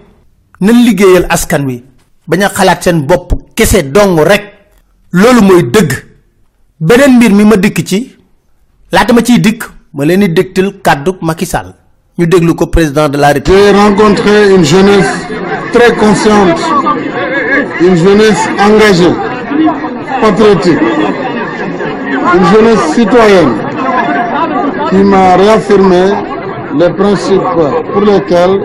Nañ 0.61 0.85
liggéeyal 0.85 1.25
askan 1.29 1.65
wi. 1.65 1.83
Bañ 2.27 2.43
a 2.43 2.49
xalaat 2.49 2.81
seen 2.83 3.01
bopp 3.05 3.33
kese 3.53 3.83
dong 3.91 4.19
rek 4.23 4.55
loolu 5.21 5.41
mooy 5.47 5.63
mbir 7.15 7.31
mi 7.37 7.43
ma 7.51 7.55
ci 7.89 7.99
laata 8.91 9.13
ma 9.13 9.21
président 12.67 13.07
de 13.09 13.17
la 13.17 13.27
République. 13.33 13.63
J'ai 13.63 13.71
rencontré 13.83 14.53
une 14.55 14.65
jeunesse 14.65 15.13
très 15.73 15.91
consciente, 15.95 16.59
une 17.81 17.95
jeunesse 17.95 18.43
engagée, 18.67 19.13
patriotique, 20.21 20.83
une 22.35 22.45
jeunesse 22.53 22.83
citoyenne 22.95 23.53
qui 24.89 24.97
m'a 25.11 25.35
réaffirmé 25.37 26.03
les 26.79 26.89
principes 26.89 27.49
pour 27.93 28.01
lesquels 28.01 28.59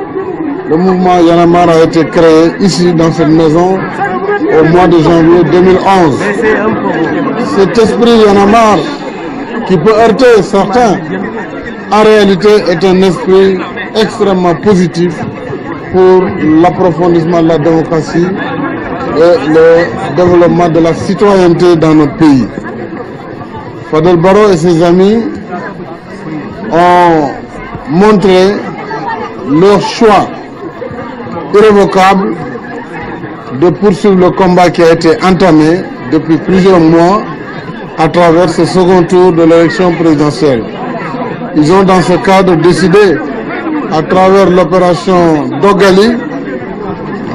le 0.68 0.76
mouvement 0.76 1.18
Yanamar 1.20 1.68
a 1.68 1.84
été 1.84 2.04
créé 2.06 2.52
ici 2.60 2.92
dans 2.94 3.12
cette 3.12 3.28
maison 3.28 3.78
au 4.60 4.64
mois 4.68 4.86
de 4.88 4.98
janvier 4.98 5.44
2011. 5.50 6.18
Cet 7.56 7.78
esprit 7.78 8.18
Yanamar 8.26 8.78
qui 9.66 9.76
peut 9.76 9.94
heurter 9.94 10.42
certains, 10.42 10.98
en 11.92 12.02
réalité 12.02 12.48
est 12.68 12.84
un 12.84 13.02
esprit 13.02 13.58
extrêmement 13.94 14.54
positif 14.56 15.14
pour 15.92 16.22
l'approfondissement 16.62 17.42
de 17.42 17.48
la 17.48 17.58
démocratie 17.58 18.26
et 19.16 19.48
le 19.48 20.16
développement 20.16 20.68
de 20.68 20.80
la 20.80 20.94
citoyenneté 20.94 21.76
dans 21.76 21.94
notre 21.94 22.16
pays. 22.16 22.46
Fadel 23.90 24.16
Barro 24.16 24.50
et 24.52 24.56
ses 24.56 24.82
amis 24.82 25.18
ont 26.72 27.30
montré 27.90 28.54
leur 29.48 29.80
choix 29.80 30.28
irrévocable 31.54 32.34
de 33.58 33.70
poursuivre 33.70 34.16
le 34.16 34.30
combat 34.30 34.70
qui 34.70 34.82
a 34.82 34.92
été 34.92 35.10
entamé 35.22 35.82
depuis 36.12 36.36
plusieurs 36.38 36.80
mois 36.80 37.22
à 37.98 38.08
travers 38.08 38.48
ce 38.48 38.64
second 38.64 39.02
tour 39.04 39.32
de 39.32 39.42
l'élection 39.42 39.92
présidentielle. 39.94 40.62
Ils 41.56 41.72
ont 41.72 41.82
dans 41.82 42.00
ce 42.02 42.12
cadre 42.24 42.54
décidé, 42.56 43.16
à 43.92 44.02
travers 44.02 44.48
l'opération 44.48 45.48
Dogali, 45.60 46.12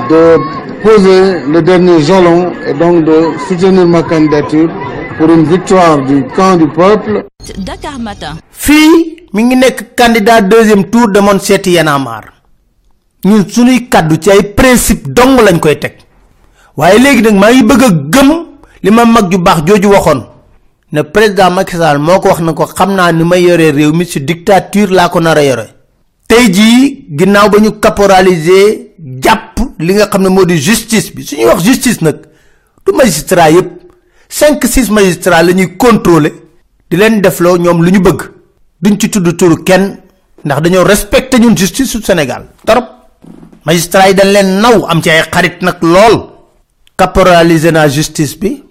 de 0.09 0.37
poser 0.81 1.41
le 1.51 1.61
dernier 1.61 1.99
jalon 2.01 2.51
et 2.67 2.73
donc 2.73 3.03
de 3.05 3.17
soutenir 3.47 3.85
ma 3.85 4.03
candidature 4.03 4.69
pour 5.17 5.29
une 5.29 5.43
victoire 5.43 5.97
du 6.03 6.23
camp 6.35 6.55
du 6.57 6.67
peuple. 6.67 7.25
Dakar 7.57 7.99
Matin. 7.99 8.35
fii 8.51 9.17
mi 9.33 9.43
ngi 9.43 9.55
nekk 9.55 9.81
candidat 9.95 10.41
deuxième 10.41 10.85
tour 10.89 11.09
demoon 11.13 11.37
seeti 11.39 11.71
yanamar 11.75 12.23
ñun 13.25 13.43
suñuy 13.47 13.87
kaddu 13.89 14.17
ci 14.17 14.31
ay 14.31 14.41
principe 14.59 15.07
dong 15.17 15.37
lañ 15.45 15.59
koy 15.59 15.75
teg 15.79 15.93
waaye 16.77 16.99
léegi 16.99 17.21
nag 17.21 17.35
maa 17.35 17.51
ngi 17.53 17.63
bëgg 17.63 17.83
a 17.83 17.89
gëm 18.13 18.29
li 18.83 18.91
ma 18.91 19.05
mag 19.05 19.31
ju 19.31 19.37
baax 19.37 19.63
jooju 19.65 19.89
waxoon. 19.89 20.21
Ne 20.91 21.01
président 21.03 21.49
Macky 21.51 21.75
moo 21.99 22.19
ko 22.19 22.27
wax 22.29 22.39
na 22.41 22.53
ko 22.53 22.65
xam 22.65 22.93
naa 22.95 23.11
ni 23.11 23.23
may 23.23 23.41
yoree 23.43 23.71
réew 23.71 23.91
mi 23.93 24.05
si 24.05 24.19
dictature 24.21 24.91
laa 24.91 25.09
ko 25.09 25.19
nar 25.19 25.37
yore. 25.41 25.67
Tey 26.27 26.49
jii 26.51 27.05
ginnaaw 27.17 27.49
ba 27.49 27.57
ñu 27.59 27.71
caporaliser 27.79 28.91
jàpp 29.23 29.59
li 29.79 29.93
nga 29.93 30.07
xam 30.07 30.21
ne 30.23 30.29
moo 30.29 30.45
di 30.45 30.57
justice 30.57 31.11
bi 31.15 31.23
su 31.23 31.35
ñuy 31.35 31.45
wax 31.45 31.63
justice 31.63 32.01
nag 32.01 32.17
du 32.85 32.91
magistrat 32.93 33.51
yépp 33.51 33.69
cinq 34.29 34.63
six 34.65 34.89
magistrats 34.89 35.43
la 35.43 35.51
ñuy 35.53 35.77
contrôler 35.77 36.33
di 36.89 36.97
leen 36.97 37.21
defloo 37.21 37.57
ñoom 37.57 37.81
lu 37.83 37.91
ñu 37.91 37.99
bëgg. 38.01 38.21
Duñ 38.81 38.97
ci 38.99 39.09
tudd 39.09 39.35
turu 39.37 39.63
kenn 39.63 39.97
ndax 40.43 40.61
dañoo 40.61 40.83
respecté 40.83 41.39
ñun 41.39 41.55
justice 41.57 41.87
su 41.89 42.01
Sénégal. 42.03 42.43
Torop 42.65 42.85
magistrat 43.65 44.07
yi 44.09 44.13
dañ 44.13 44.31
leen 44.31 44.59
naw 44.61 44.85
am 44.89 45.01
ci 45.01 45.09
ay 45.09 45.23
xarit 45.31 45.61
nag 45.61 45.77
lool. 45.81 46.34
Caporaliser 46.97 47.71
naa 47.73 47.87
justice 47.89 48.37
bi. 48.39 48.63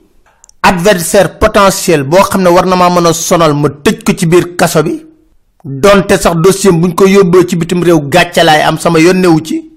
Adversaire 0.63 1.39
potentiel 1.39 2.05
boo 2.05 2.23
xam 2.23 2.43
ne 2.43 2.49
war 2.49 2.67
na 2.67 2.77
maa 2.77 2.91
mën 2.91 3.07
a 3.07 3.13
sonal 3.13 3.53
ma 3.55 3.69
tëj 3.69 4.03
ko 4.05 4.13
ci 4.19 4.27
biir 4.27 4.57
kaso 4.57 4.83
bi. 4.83 5.05
Donte 5.65 6.17
sax 6.21 6.37
dossier 6.37 6.73
buñ 6.73 6.95
ko 6.95 7.05
ci 7.49 7.57
bitim 7.57 7.83
réew 7.83 8.01
gàccalaay 8.09 8.63
am 8.63 8.79
sama 8.79 8.99
yónnewu 8.99 9.41
ci. 9.45 9.71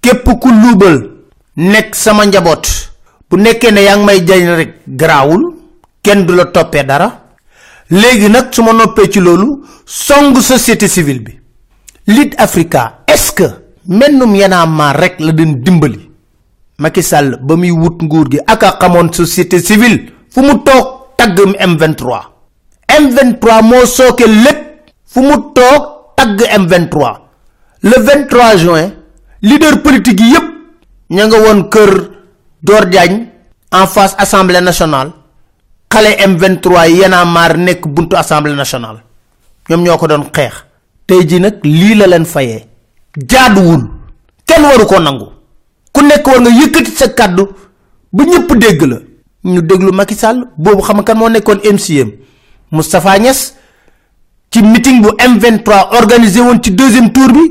Képp 0.00 0.24
ku 0.40 0.48
luubal 0.50 1.10
nekk 1.56 1.94
sama 1.94 2.24
njaboot. 2.26 2.64
Bu 3.30 3.36
nekkee 3.36 3.70
ne 3.72 3.80
yaa 3.82 3.96
ngi 3.96 4.04
may 4.04 4.20
jañ 4.26 4.56
rek 4.56 4.72
garaawul 4.86 5.54
kenn 6.02 6.26
du 6.26 6.34
la 6.34 6.44
toppee 6.46 6.84
dara. 6.84 7.08
Léegi 7.90 8.28
nag 8.30 8.52
su 8.52 8.62
ma 8.62 8.72
noppee 8.72 9.10
ci 9.10 9.20
loolu 9.20 9.64
song 9.86 10.36
société 10.40 10.88
civile 10.88 11.20
bi. 11.20 11.38
Africa 12.38 13.00
est-ce 13.06 13.32
que 13.32 13.44
mennum 13.86 14.34
yanaa 14.34 14.66
maar 14.66 14.96
rek 14.96 15.20
la 15.20 15.32
den 15.32 15.62
dimbali 15.62 16.07
Macky 16.78 17.02
Sall 17.02 17.34
ba 17.42 17.56
muy 17.58 17.70
wut 17.74 17.98
nguur 18.02 18.28
gi 18.30 18.38
aka 18.46 18.78
xamoon 18.80 19.10
société 19.12 19.58
civile 19.58 20.12
fu 20.30 20.40
mu 20.42 20.54
toog 20.62 20.86
tagg 21.18 21.34
M23. 21.58 22.02
M23 22.88 23.62
moo 23.66 23.84
sooke 23.86 24.26
lépp 24.26 24.60
fu 25.04 25.20
mu 25.22 25.34
toog 25.54 26.14
tagg 26.16 26.38
M23. 26.38 26.94
Le 27.82 27.96
23 27.98 28.56
juin 28.56 28.92
leader 29.42 29.82
politique 29.82 30.20
yépp 30.22 30.46
ña 31.10 31.26
nga 31.26 31.38
woon 31.38 31.68
kër 31.68 31.92
Dior 32.62 32.86
Diagne 32.86 33.26
en 33.72 33.86
face 33.86 34.14
assemblée 34.18 34.60
nationale. 34.60 35.10
Xale 35.90 36.14
M23 36.30 36.88
yi 36.90 37.00
yanaa 37.02 37.24
maar 37.24 37.56
nekk 37.58 37.86
buntu 37.88 38.14
assemblée 38.16 38.54
nationale. 38.54 39.02
Ñoom 39.68 39.82
ñoo 39.82 39.98
ko 39.98 40.06
doon 40.06 40.30
xeex. 40.32 40.54
Tey 41.06 41.26
ji 41.28 41.40
nag 41.40 41.58
lii 41.64 41.94
la 41.94 42.06
leen 42.06 42.24
fayee. 42.24 42.66
Jaaduwul. 43.16 43.82
Kenn 44.46 44.62
waru 44.64 44.86
ko 44.86 45.00
nangu 45.00 45.37
ku 45.98 46.04
nekk 46.06 46.26
war 46.30 46.38
nga 46.40 46.50
yëkkati 46.60 46.90
sa 46.94 47.06
kàddu 47.18 47.44
ba 48.14 48.22
ñëpp 48.24 48.50
dégg 48.62 48.80
la 48.90 48.96
ñu 49.44 49.60
déglu 49.62 49.90
Macky 49.92 50.14
Sall 50.14 50.38
boobu 50.56 50.82
xam 50.86 51.02
kan 51.02 51.16
moo 51.18 51.28
nekkoon 51.28 51.58
MCM 51.74 52.10
Moustapha 52.70 53.18
Niass 53.18 53.54
ci 54.50 54.62
meeting 54.62 55.02
bu 55.02 55.08
M23 55.18 55.68
organisé 56.00 56.40
woon 56.40 56.62
ci 56.62 56.70
deuxième 56.70 57.10
tour 57.12 57.28
bi 57.32 57.44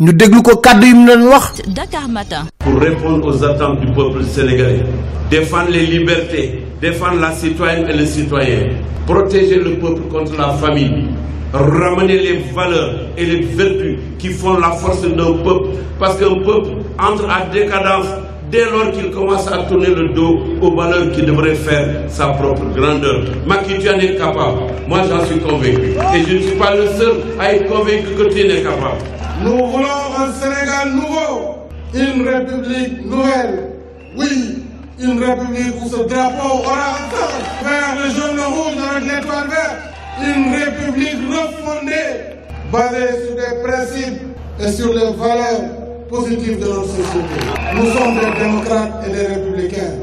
ñu 0.00 0.12
déglu 0.12 0.42
ko 0.42 0.56
kàddu 0.56 0.86
yi 0.86 0.94
mu 0.94 1.06
leen 1.06 1.22
wax 1.28 1.62
Dakar 1.68 2.08
Matin. 2.08 2.46
pour 2.58 2.80
répondre 2.80 3.26
aux 3.28 3.44
attentes 3.44 3.80
du 3.80 3.86
peuple 3.92 4.24
sénégalais, 4.24 4.84
défendre 5.30 5.70
les 5.70 5.86
libertés, 5.86 6.62
défendre 6.80 7.20
la 7.20 7.32
citoyenne 7.32 7.86
et 7.88 7.96
le 7.96 8.06
citoyen, 8.06 8.70
protéger 9.06 9.56
le 9.60 9.76
peuple 9.78 10.02
contre 10.10 10.36
la 10.36 10.50
famine, 10.54 11.14
ramener 11.52 12.18
les 12.18 12.38
valeurs 12.54 12.94
et 13.16 13.24
les 13.24 13.40
vertus 13.40 13.98
qui 14.18 14.28
font 14.28 14.58
la 14.58 14.70
force 14.72 15.02
d'un 15.02 15.32
peuple, 15.44 15.68
parce 15.98 16.16
qu'un 16.18 16.34
peuple 16.44 16.70
entre 16.98 17.28
à 17.30 17.46
décadence 17.52 18.06
dès 18.50 18.64
lors 18.64 18.90
qu'il 18.92 19.10
commence 19.10 19.46
à 19.50 19.58
tourner 19.64 19.88
le 19.88 20.08
dos 20.10 20.40
aux 20.60 20.74
valeurs 20.74 21.10
qui 21.12 21.22
devraient 21.22 21.54
faire 21.54 21.86
sa 22.08 22.28
propre 22.28 22.62
grandeur. 22.74 23.24
Macky, 23.46 23.78
tu 23.78 23.88
en 23.90 23.98
es 23.98 24.16
capable. 24.16 24.60
Moi, 24.86 25.00
j'en 25.08 25.24
suis 25.26 25.38
convaincu. 25.38 25.92
Et 26.14 26.22
je 26.26 26.34
ne 26.36 26.40
suis 26.40 26.56
pas 26.56 26.74
le 26.74 26.86
seul 26.98 27.12
à 27.38 27.52
être 27.54 27.66
convaincu 27.68 28.14
que 28.16 28.22
tu 28.32 28.46
en 28.46 28.54
es 28.54 28.62
capable. 28.62 29.02
Nous 29.42 29.50
voulons 29.50 29.86
un 30.18 30.32
Sénégal 30.32 30.92
nouveau, 30.94 31.68
une 31.94 32.26
république 32.26 33.04
nouvelle. 33.04 33.70
Oui, 34.16 34.64
une 35.00 35.22
république 35.22 35.74
où 35.84 35.88
ce 35.88 35.96
drapeau 36.08 36.48
aura 36.64 36.72
un 36.72 37.10
sens. 37.10 37.34
Vert, 37.62 37.96
le 38.02 38.10
jaune, 38.10 38.36
le 38.36 38.42
rouge 38.42 38.82
avec 38.90 39.04
l'étoile 39.04 39.48
verte. 39.48 39.97
Une 40.20 40.52
république 40.54 41.18
refondée, 41.30 42.36
basée 42.72 43.24
sur 43.24 43.36
des 43.36 43.62
principes 43.62 44.22
et 44.60 44.72
sur 44.72 44.92
les 44.92 45.12
valeurs 45.16 45.70
positives 46.08 46.58
de 46.58 46.66
notre 46.66 46.86
société. 46.86 47.40
Nous 47.74 47.86
sommes 47.90 48.14
des 48.18 48.42
démocrates 48.44 49.04
et 49.06 49.12
des 49.12 49.26
républicains. 49.26 49.94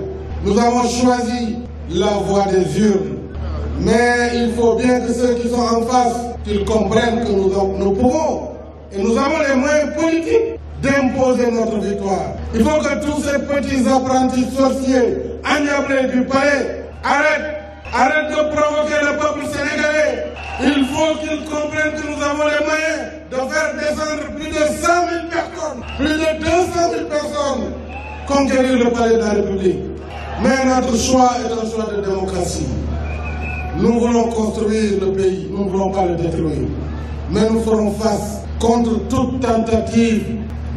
Nous 0.43 0.57
avons 0.57 0.87
choisi 0.87 1.57
la 1.89 2.07
voie 2.27 2.45
des 2.45 2.79
urnes. 2.79 3.17
Mais 3.81 4.31
il 4.35 4.53
faut 4.53 4.75
bien 4.75 5.01
que 5.01 5.11
ceux 5.11 5.33
qui 5.35 5.49
sont 5.49 5.59
en 5.59 5.81
face, 5.81 6.15
qu'ils 6.45 6.63
comprennent 6.63 7.25
que 7.25 7.31
nous, 7.31 7.51
nous 7.77 7.91
pouvons 7.91 8.49
et 8.93 9.01
nous 9.01 9.17
avons 9.17 9.39
les 9.47 9.55
moyens 9.55 9.93
politiques 9.99 10.59
d'imposer 10.81 11.51
notre 11.51 11.79
victoire. 11.79 12.35
Il 12.53 12.63
faut 12.63 12.79
que 12.79 13.05
tous 13.05 13.21
ces 13.21 13.39
petits 13.39 13.87
apprentis 13.89 14.47
sorciers, 14.55 15.17
agnablés 15.43 16.07
du 16.13 16.23
palais, 16.25 16.85
arrêtent, 17.03 17.64
arrêtent 17.93 18.29
de 18.29 18.55
provoquer 18.55 18.99
le 19.01 19.17
peuple 19.17 19.45
sénégalais. 19.45 20.33
Il 20.63 20.85
faut 20.85 21.15
qu'ils 21.19 21.43
comprennent 21.45 21.93
que 21.93 22.07
nous 22.07 22.23
avons 22.23 22.47
les 22.47 22.65
moyens 22.65 23.11
de 23.31 23.35
faire 23.35 23.73
descendre 23.75 24.35
plus 24.35 24.49
de 24.49 24.53
100 24.53 24.87
000 25.09 25.25
personnes, 25.29 25.83
plus 25.97 26.07
de 26.07 26.43
200 26.43 26.91
000 26.91 27.05
personnes, 27.09 27.73
conquérir 28.27 28.85
le 28.85 28.91
palais 28.91 29.15
de 29.15 29.21
la 29.21 29.31
République. 29.31 29.79
Mais 30.41 30.65
notre 30.65 30.95
choix 30.97 31.31
est 31.39 31.51
un 31.51 31.69
choix 31.69 31.93
de 31.93 32.01
démocratie. 32.01 32.67
Nous 33.77 33.99
voulons 33.99 34.29
construire 34.29 35.01
le 35.01 35.11
pays, 35.11 35.49
nous 35.51 35.65
ne 35.65 35.69
voulons 35.69 35.91
pas 35.91 36.05
le 36.05 36.15
détruire. 36.15 36.67
Mais 37.29 37.49
nous 37.49 37.61
ferons 37.61 37.91
face 37.91 38.41
contre 38.59 39.07
toute 39.09 39.41
tentative 39.41 40.23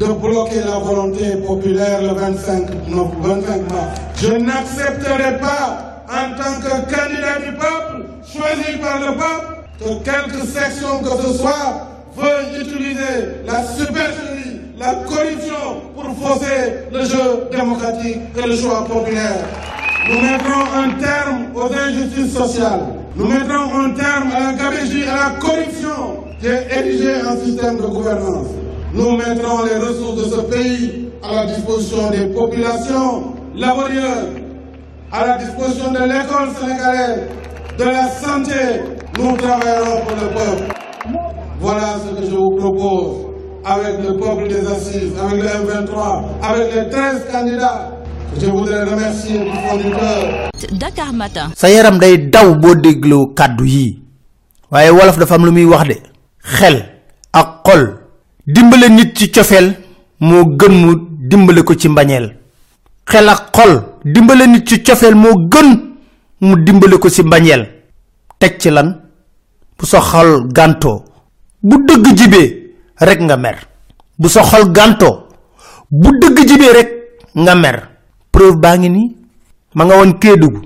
de 0.01 0.07
bloquer 0.07 0.61
la 0.61 0.79
volonté 0.79 1.37
populaire 1.47 2.03
le 2.03 2.09
25, 2.09 2.88
non, 2.88 3.11
25 3.21 3.73
mars. 3.73 4.01
Je 4.16 4.33
n'accepterai 4.33 5.38
pas, 5.38 5.88
en 6.11 6.37
tant 6.37 6.61
que 6.61 6.94
candidat 6.94 7.38
du 7.44 7.53
peuple, 7.57 8.07
choisi 8.25 8.79
par 8.79 9.01
le 9.01 9.16
peuple, 9.16 9.59
que 9.79 10.05
quelque 10.05 10.47
section 10.47 10.99
que 11.03 11.23
ce 11.23 11.38
soit 11.38 11.87
veuille 12.16 12.62
utiliser 12.62 13.44
la 13.47 13.62
supercherie, 13.64 14.61
la 14.79 14.94
corruption 15.07 15.83
pour 15.94 16.05
fausser 16.16 16.87
le 16.92 17.05
jeu 17.05 17.49
démocratique 17.53 18.18
et 18.37 18.47
le 18.47 18.57
choix 18.57 18.85
populaire. 18.85 19.44
Nous 20.09 20.21
mettrons 20.21 20.64
un 20.75 20.90
terme 21.01 21.47
aux 21.55 21.73
injustices 21.73 22.33
sociales. 22.35 22.81
Nous 23.14 23.27
mettrons 23.27 23.75
un 23.75 23.90
terme 23.90 24.31
à 24.35 24.40
la 24.40 24.53
gabegie 24.55 25.03
et 25.03 25.09
à 25.09 25.16
la 25.16 25.31
corruption 25.38 26.25
qui 26.40 26.47
est 26.47 26.66
érigée 26.71 27.16
en 27.27 27.37
système 27.44 27.77
de 27.77 27.83
gouvernance. 27.83 28.47
Nous 28.94 29.16
mettrons 29.16 29.64
les 29.64 29.77
ressources 29.77 30.16
de 30.16 30.37
ce 30.37 30.40
pays 30.42 31.09
à 31.23 31.35
la 31.35 31.47
disposition 31.47 32.11
des 32.11 32.27
populations 32.35 33.35
laborieuses, 33.55 34.38
à 35.12 35.27
la 35.27 35.38
disposition 35.38 35.90
de 35.92 35.99
l'école 36.01 36.49
sénégalaise, 36.61 37.21
de 37.79 37.85
la 37.85 38.09
santé. 38.11 38.83
Nous 39.18 39.37
travaillerons 39.37 40.01
pour 40.07 40.16
le 40.16 40.29
peuple. 40.35 40.75
Voilà 41.61 41.97
ce 41.99 42.14
que 42.21 42.27
je 42.31 42.37
vous 42.37 42.57
propose 42.57 43.27
avec 43.64 43.99
le 44.07 44.16
peuple 44.16 44.49
des 44.49 44.66
assises, 44.71 45.12
avec 45.21 45.42
le 45.42 45.49
M23, 45.49 46.25
avec 46.42 46.75
les 46.75 46.88
13 46.90 47.25
candidats. 47.33 47.90
Je 48.40 48.47
voudrais 48.47 48.85
remercier 48.85 49.38
du 49.38 49.51
fond 49.51 49.77
du 49.77 49.90
cœur. 49.90 50.51
Dakar 50.73 51.12
Matin. 51.12 51.51
sa 51.57 51.68
yaram 51.71 51.99
day 51.99 52.18
daw 52.31 52.55
boo 52.55 52.75
dégloo 52.75 53.33
kàddu 53.35 53.64
yii 53.64 53.99
waaye 54.71 54.90
wolof 54.90 55.18
dafa 55.18 55.35
am 55.35 55.44
lu 55.47 55.53
muy 55.53 55.64
wax 55.64 55.87
de 55.88 55.97
xel 56.42 56.77
ak 57.33 57.62
xol 57.64 57.83
dimbale 58.47 58.88
nit 58.90 59.14
ci 59.16 59.31
cofeel 59.31 59.73
moo 60.21 60.44
gën 60.59 60.73
mu 60.75 60.94
dimbale 61.31 61.62
ko 61.62 61.75
ci 61.75 61.88
mbañeel 61.88 62.35
xel 63.07 63.29
ak 63.29 63.51
xol 63.55 63.83
dimbale 64.04 64.46
nit 64.46 64.66
ci 64.68 64.82
cofeel 64.82 65.14
moo 65.14 65.48
gën 65.48 65.68
mu 66.40 66.56
dimbale 66.64 66.98
ko 66.98 67.08
ci 67.08 67.22
mbañeel 67.22 67.66
teg 68.38 68.58
ci 68.58 68.70
lan? 68.70 69.00
Bu 69.78 69.87
sa 69.87 70.00
xol 70.00 70.48
gàntoo. 70.52 71.04
Bu 71.62 71.76
dëgg 71.87 72.16
jibee 72.16 72.74
rek 72.98 73.20
nga 73.20 73.37
mer. 73.37 73.56
Bu 74.18 74.28
sa 74.28 74.42
xol 74.42 74.72
gàntoo. 74.72 75.26
Bu 75.90 76.08
dëgg 76.20 76.38
jibee 76.48 76.72
rek 76.72 76.88
nga 77.34 77.54
mer. 77.54 77.88
Preuve 78.30 78.56
baa 78.58 78.76
ngi 78.76 78.88
nii. 78.88 79.16
Ma 79.74 79.84
nga 79.84 79.96
woon 79.96 80.18
kéedugu 80.18 80.61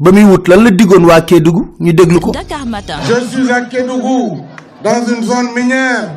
ba 0.00 0.10
muy 0.12 0.24
wut 0.24 0.48
lan 0.48 0.64
la 0.64 0.70
diggoon 0.70 1.04
waa 1.04 1.20
kéedugu 1.20 1.76
ñu 1.78 1.92
déglu 1.92 2.20
ko. 2.20 2.32
Je 2.32 3.26
suis 3.28 3.50
à 3.52 3.60
Kédougou, 3.62 4.40
dans 4.82 5.04
une 5.06 5.22
zone 5.22 5.52
minière. 5.54 6.08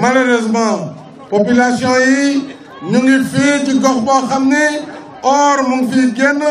Malheureusement, 0.00 0.94
population 1.28 1.90
yi 2.00 2.42
ñu 2.90 2.98
ngi 3.02 3.24
fii 3.32 3.66
ci 3.66 3.78
gox 3.78 4.00
boo 4.06 4.26
xam 4.28 4.48
ne 4.48 4.64
or 5.22 5.62
mu 5.68 5.76
ngi 5.82 5.92
fii 5.92 6.14
génn 6.16 6.42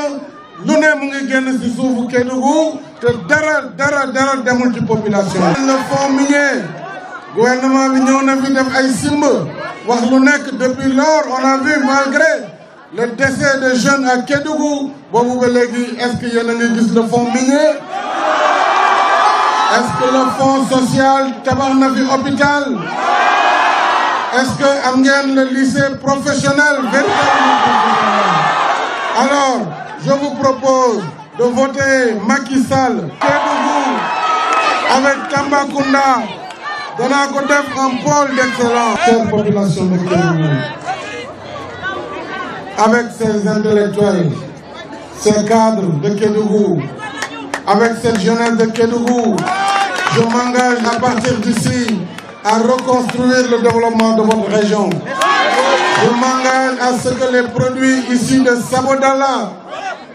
lu 0.66 0.74
ne 0.80 0.90
mu 1.00 1.06
ngi 1.08 1.28
génn 1.30 1.48
si 1.62 1.70
suufu 1.76 2.08
Kédougou 2.08 2.80
te 3.00 3.08
dara 3.28 3.62
dara 3.78 4.06
dara 4.12 4.36
demul 4.46 4.74
ci 4.74 4.82
population 4.82 5.42
le 5.68 5.76
fonds 5.90 6.10
minier 6.18 6.64
gouvernement 7.36 7.90
bi 7.94 8.00
ñëw 8.02 8.22
na 8.26 8.34
fi 8.44 8.52
def 8.54 8.70
ay 8.76 8.90
simb 8.92 9.24
wax 9.88 10.02
lu 10.12 10.20
nekk. 10.20 10.46
Depuis 10.60 10.92
lors 10.94 11.24
on 11.30 11.46
a 11.46 11.58
vu 11.58 11.74
malgré 11.86 12.32
le 12.96 13.08
décès 13.16 13.60
de 13.62 13.76
jeunes 13.76 14.06
à 14.08 14.18
Kédougou 14.22 14.92
boobu 15.12 15.40
ba 15.40 15.48
léegi 15.48 15.96
est-ce 16.00 16.18
que 16.18 16.26
yéen 16.34 16.50
a 16.50 16.54
ngi 16.54 16.80
gis 16.80 16.94
le 16.94 17.04
fonds 17.04 17.28
minier? 17.34 17.70
Est-ce 19.72 19.92
que 20.00 20.08
le 20.12 20.24
fonds 20.38 20.66
social 20.66 21.24
tabax 21.44 21.74
na 21.76 21.90
fi 21.94 22.02
hôpital? 22.02 22.64
Est-ce 24.34 24.54
que 24.60 24.70
am 24.88 25.02
ngeen 25.02 25.36
le 25.36 25.44
lycée 25.54 25.90
professionnel? 26.04 26.76
Alors, 29.22 29.62
je 30.06 30.12
vous 30.12 30.32
propose 30.36 31.04
de 31.38 31.44
voter 31.44 32.16
Macky 32.26 32.64
Sall 32.64 33.10
Kédougou 33.20 33.84
avec 34.96 35.18
Tambacounda 35.30 36.24
danaa 36.98 37.28
ko 37.28 37.40
def 37.48 37.68
un 37.78 37.92
pôle 38.04 38.36
d'excellence. 38.36 39.00
Chère 39.06 39.30
population 39.30 39.86
de 39.86 39.98
Kédougou, 39.98 40.50
avec 42.86 43.06
ses 43.18 43.48
intellectuels, 43.48 44.32
ses 45.18 45.46
cadres 45.46 46.00
de 46.02 46.10
Kédougou, 46.12 46.82
avec 47.68 47.92
cette 48.02 48.22
jeunesse 48.22 48.56
de 48.58 48.66
Kédougou, 48.68 49.36
je 50.16 50.22
m'engage 50.22 50.80
à 50.96 51.00
partir 51.00 51.34
d'ici 51.40 52.00
à 52.46 52.58
reconstruire 52.60 53.52
le 53.52 53.62
développement 53.62 54.14
de 54.14 54.22
votre 54.22 54.50
région. 54.50 54.90
Je 56.02 56.10
m'engage 56.12 56.78
à 56.82 56.98
ce 56.98 57.10
que 57.10 57.32
les 57.34 57.48
produits 57.50 58.00
issus 58.14 58.42
de 58.42 58.56
Sabodala, 58.70 59.52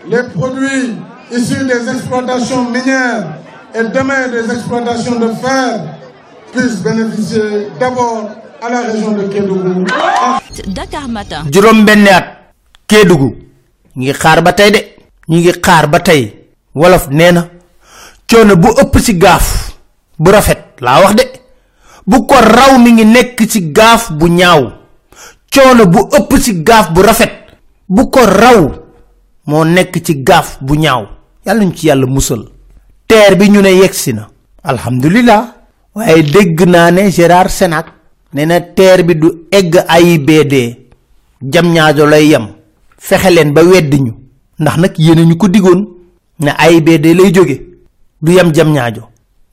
les 0.09 0.23
produits 0.35 0.97
issus 1.31 1.64
des 1.64 1.88
exploitations 1.94 2.64
minières 2.70 3.27
et 3.75 3.83
demain 3.85 4.29
des 4.29 4.51
exploitations 4.55 5.16
de 5.18 5.29
fer 5.42 5.81
puissent 6.53 6.81
bénéficier 6.83 7.68
d'abord 7.79 8.31
à 8.62 8.70
la 8.70 8.81
région 8.83 9.12
de 9.12 9.25
Kédougou. 9.25 9.85
Dakar 10.68 11.09
Matin. 11.09 11.42
juróom 11.53 11.85
benn 11.85 12.07
at 12.09 12.25
kéedugu 12.87 13.35
ngi 13.97 14.12
xaar 14.12 14.42
ba 14.42 14.53
tey 14.53 14.70
de. 14.70 14.81
Ñu 15.29 15.38
ngi 15.40 15.53
xaar 15.61 15.88
ba 15.88 16.01
tey. 16.01 16.33
Wolof 16.75 17.09
nee 17.11 17.33
na 17.33 17.49
coono 18.31 18.57
bu 18.57 18.68
ëpp 18.81 18.99
ci 19.03 19.18
gaaf 19.18 19.73
bu 20.18 20.31
rafet 20.31 20.61
laa 20.81 21.01
wax 21.03 21.14
de. 21.14 21.25
Bu 22.07 22.27
ko 22.27 22.35
raw 22.40 22.79
mi 22.79 22.92
ngi 22.92 23.05
nekk 23.05 23.47
ci 23.51 23.61
gaaf 23.73 24.12
bu 24.12 24.29
ñaaw 24.29 24.84
coono 25.54 25.86
bu 25.86 26.00
ëpp 26.18 26.30
ci 26.42 26.52
gaaf 26.62 26.90
bu 26.92 27.00
rafet 27.02 27.30
bu 27.88 28.10
ko 28.10 28.20
raw 28.26 28.60
moo 29.46 29.64
nekk 29.64 30.02
ci 30.04 30.22
gaaf 30.22 30.58
bu 30.60 30.74
ñaaw. 30.76 31.06
Yàlla 31.46 31.64
ñu 31.64 31.72
ci 31.74 31.86
yàlla 31.86 32.06
musal. 32.06 32.42
Teer 33.06 33.36
bi 33.36 33.48
ñu 33.50 33.60
ne 33.60 33.68
yegsi 33.76 34.12
na. 34.14 34.28
Alhamdulillah. 34.62 35.54
Waaye 35.94 36.22
dégg 36.22 36.60
naa 36.66 36.90
ne 36.90 37.10
Gérard 37.10 37.50
Sénac 37.50 37.86
nee 38.32 38.46
na 38.46 38.60
teer 38.60 39.04
bi 39.04 39.14
du 39.14 39.28
egg 39.52 39.76
AIBD 39.88 40.54
jam 41.42 41.66
ñaajo 41.72 42.06
lay 42.06 42.26
yem. 42.28 42.46
Fexe 42.98 43.30
leen 43.30 43.52
ba 43.52 43.62
weddi 43.62 44.00
ñu. 44.00 44.12
Ndax 44.58 44.76
nag 44.78 44.92
yéen 44.98 45.28
ñu 45.28 45.36
ko 45.36 45.48
digoon 45.48 45.86
ne 46.40 46.50
AIBD 46.58 47.04
lay 47.14 47.30
jóge. 47.34 47.60
Du 48.22 48.32
yem 48.32 48.52
jam 48.54 48.72
ñaajo. 48.72 49.02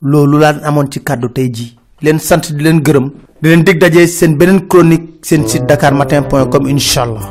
Loolu 0.01 0.37
laan 0.39 0.61
amoon 0.63 0.87
ci 0.91 0.99
kàddu 1.03 1.29
tey 1.29 1.49
jii. 1.53 1.75
Leen 2.01 2.17
sant 2.19 2.51
di 2.53 2.63
leen 2.63 2.79
gërëm 2.81 3.09
di 3.41 3.49
leen 3.49 3.63
dig 3.65 3.77
daje 3.82 4.06
seen 4.08 4.38
beneen 4.38 4.60
chronique 4.69 5.08
seen 5.27 5.41
site 5.49 5.65
dakarmatin.com 5.69 6.63
incha 6.73 7.01
allah 7.06 7.25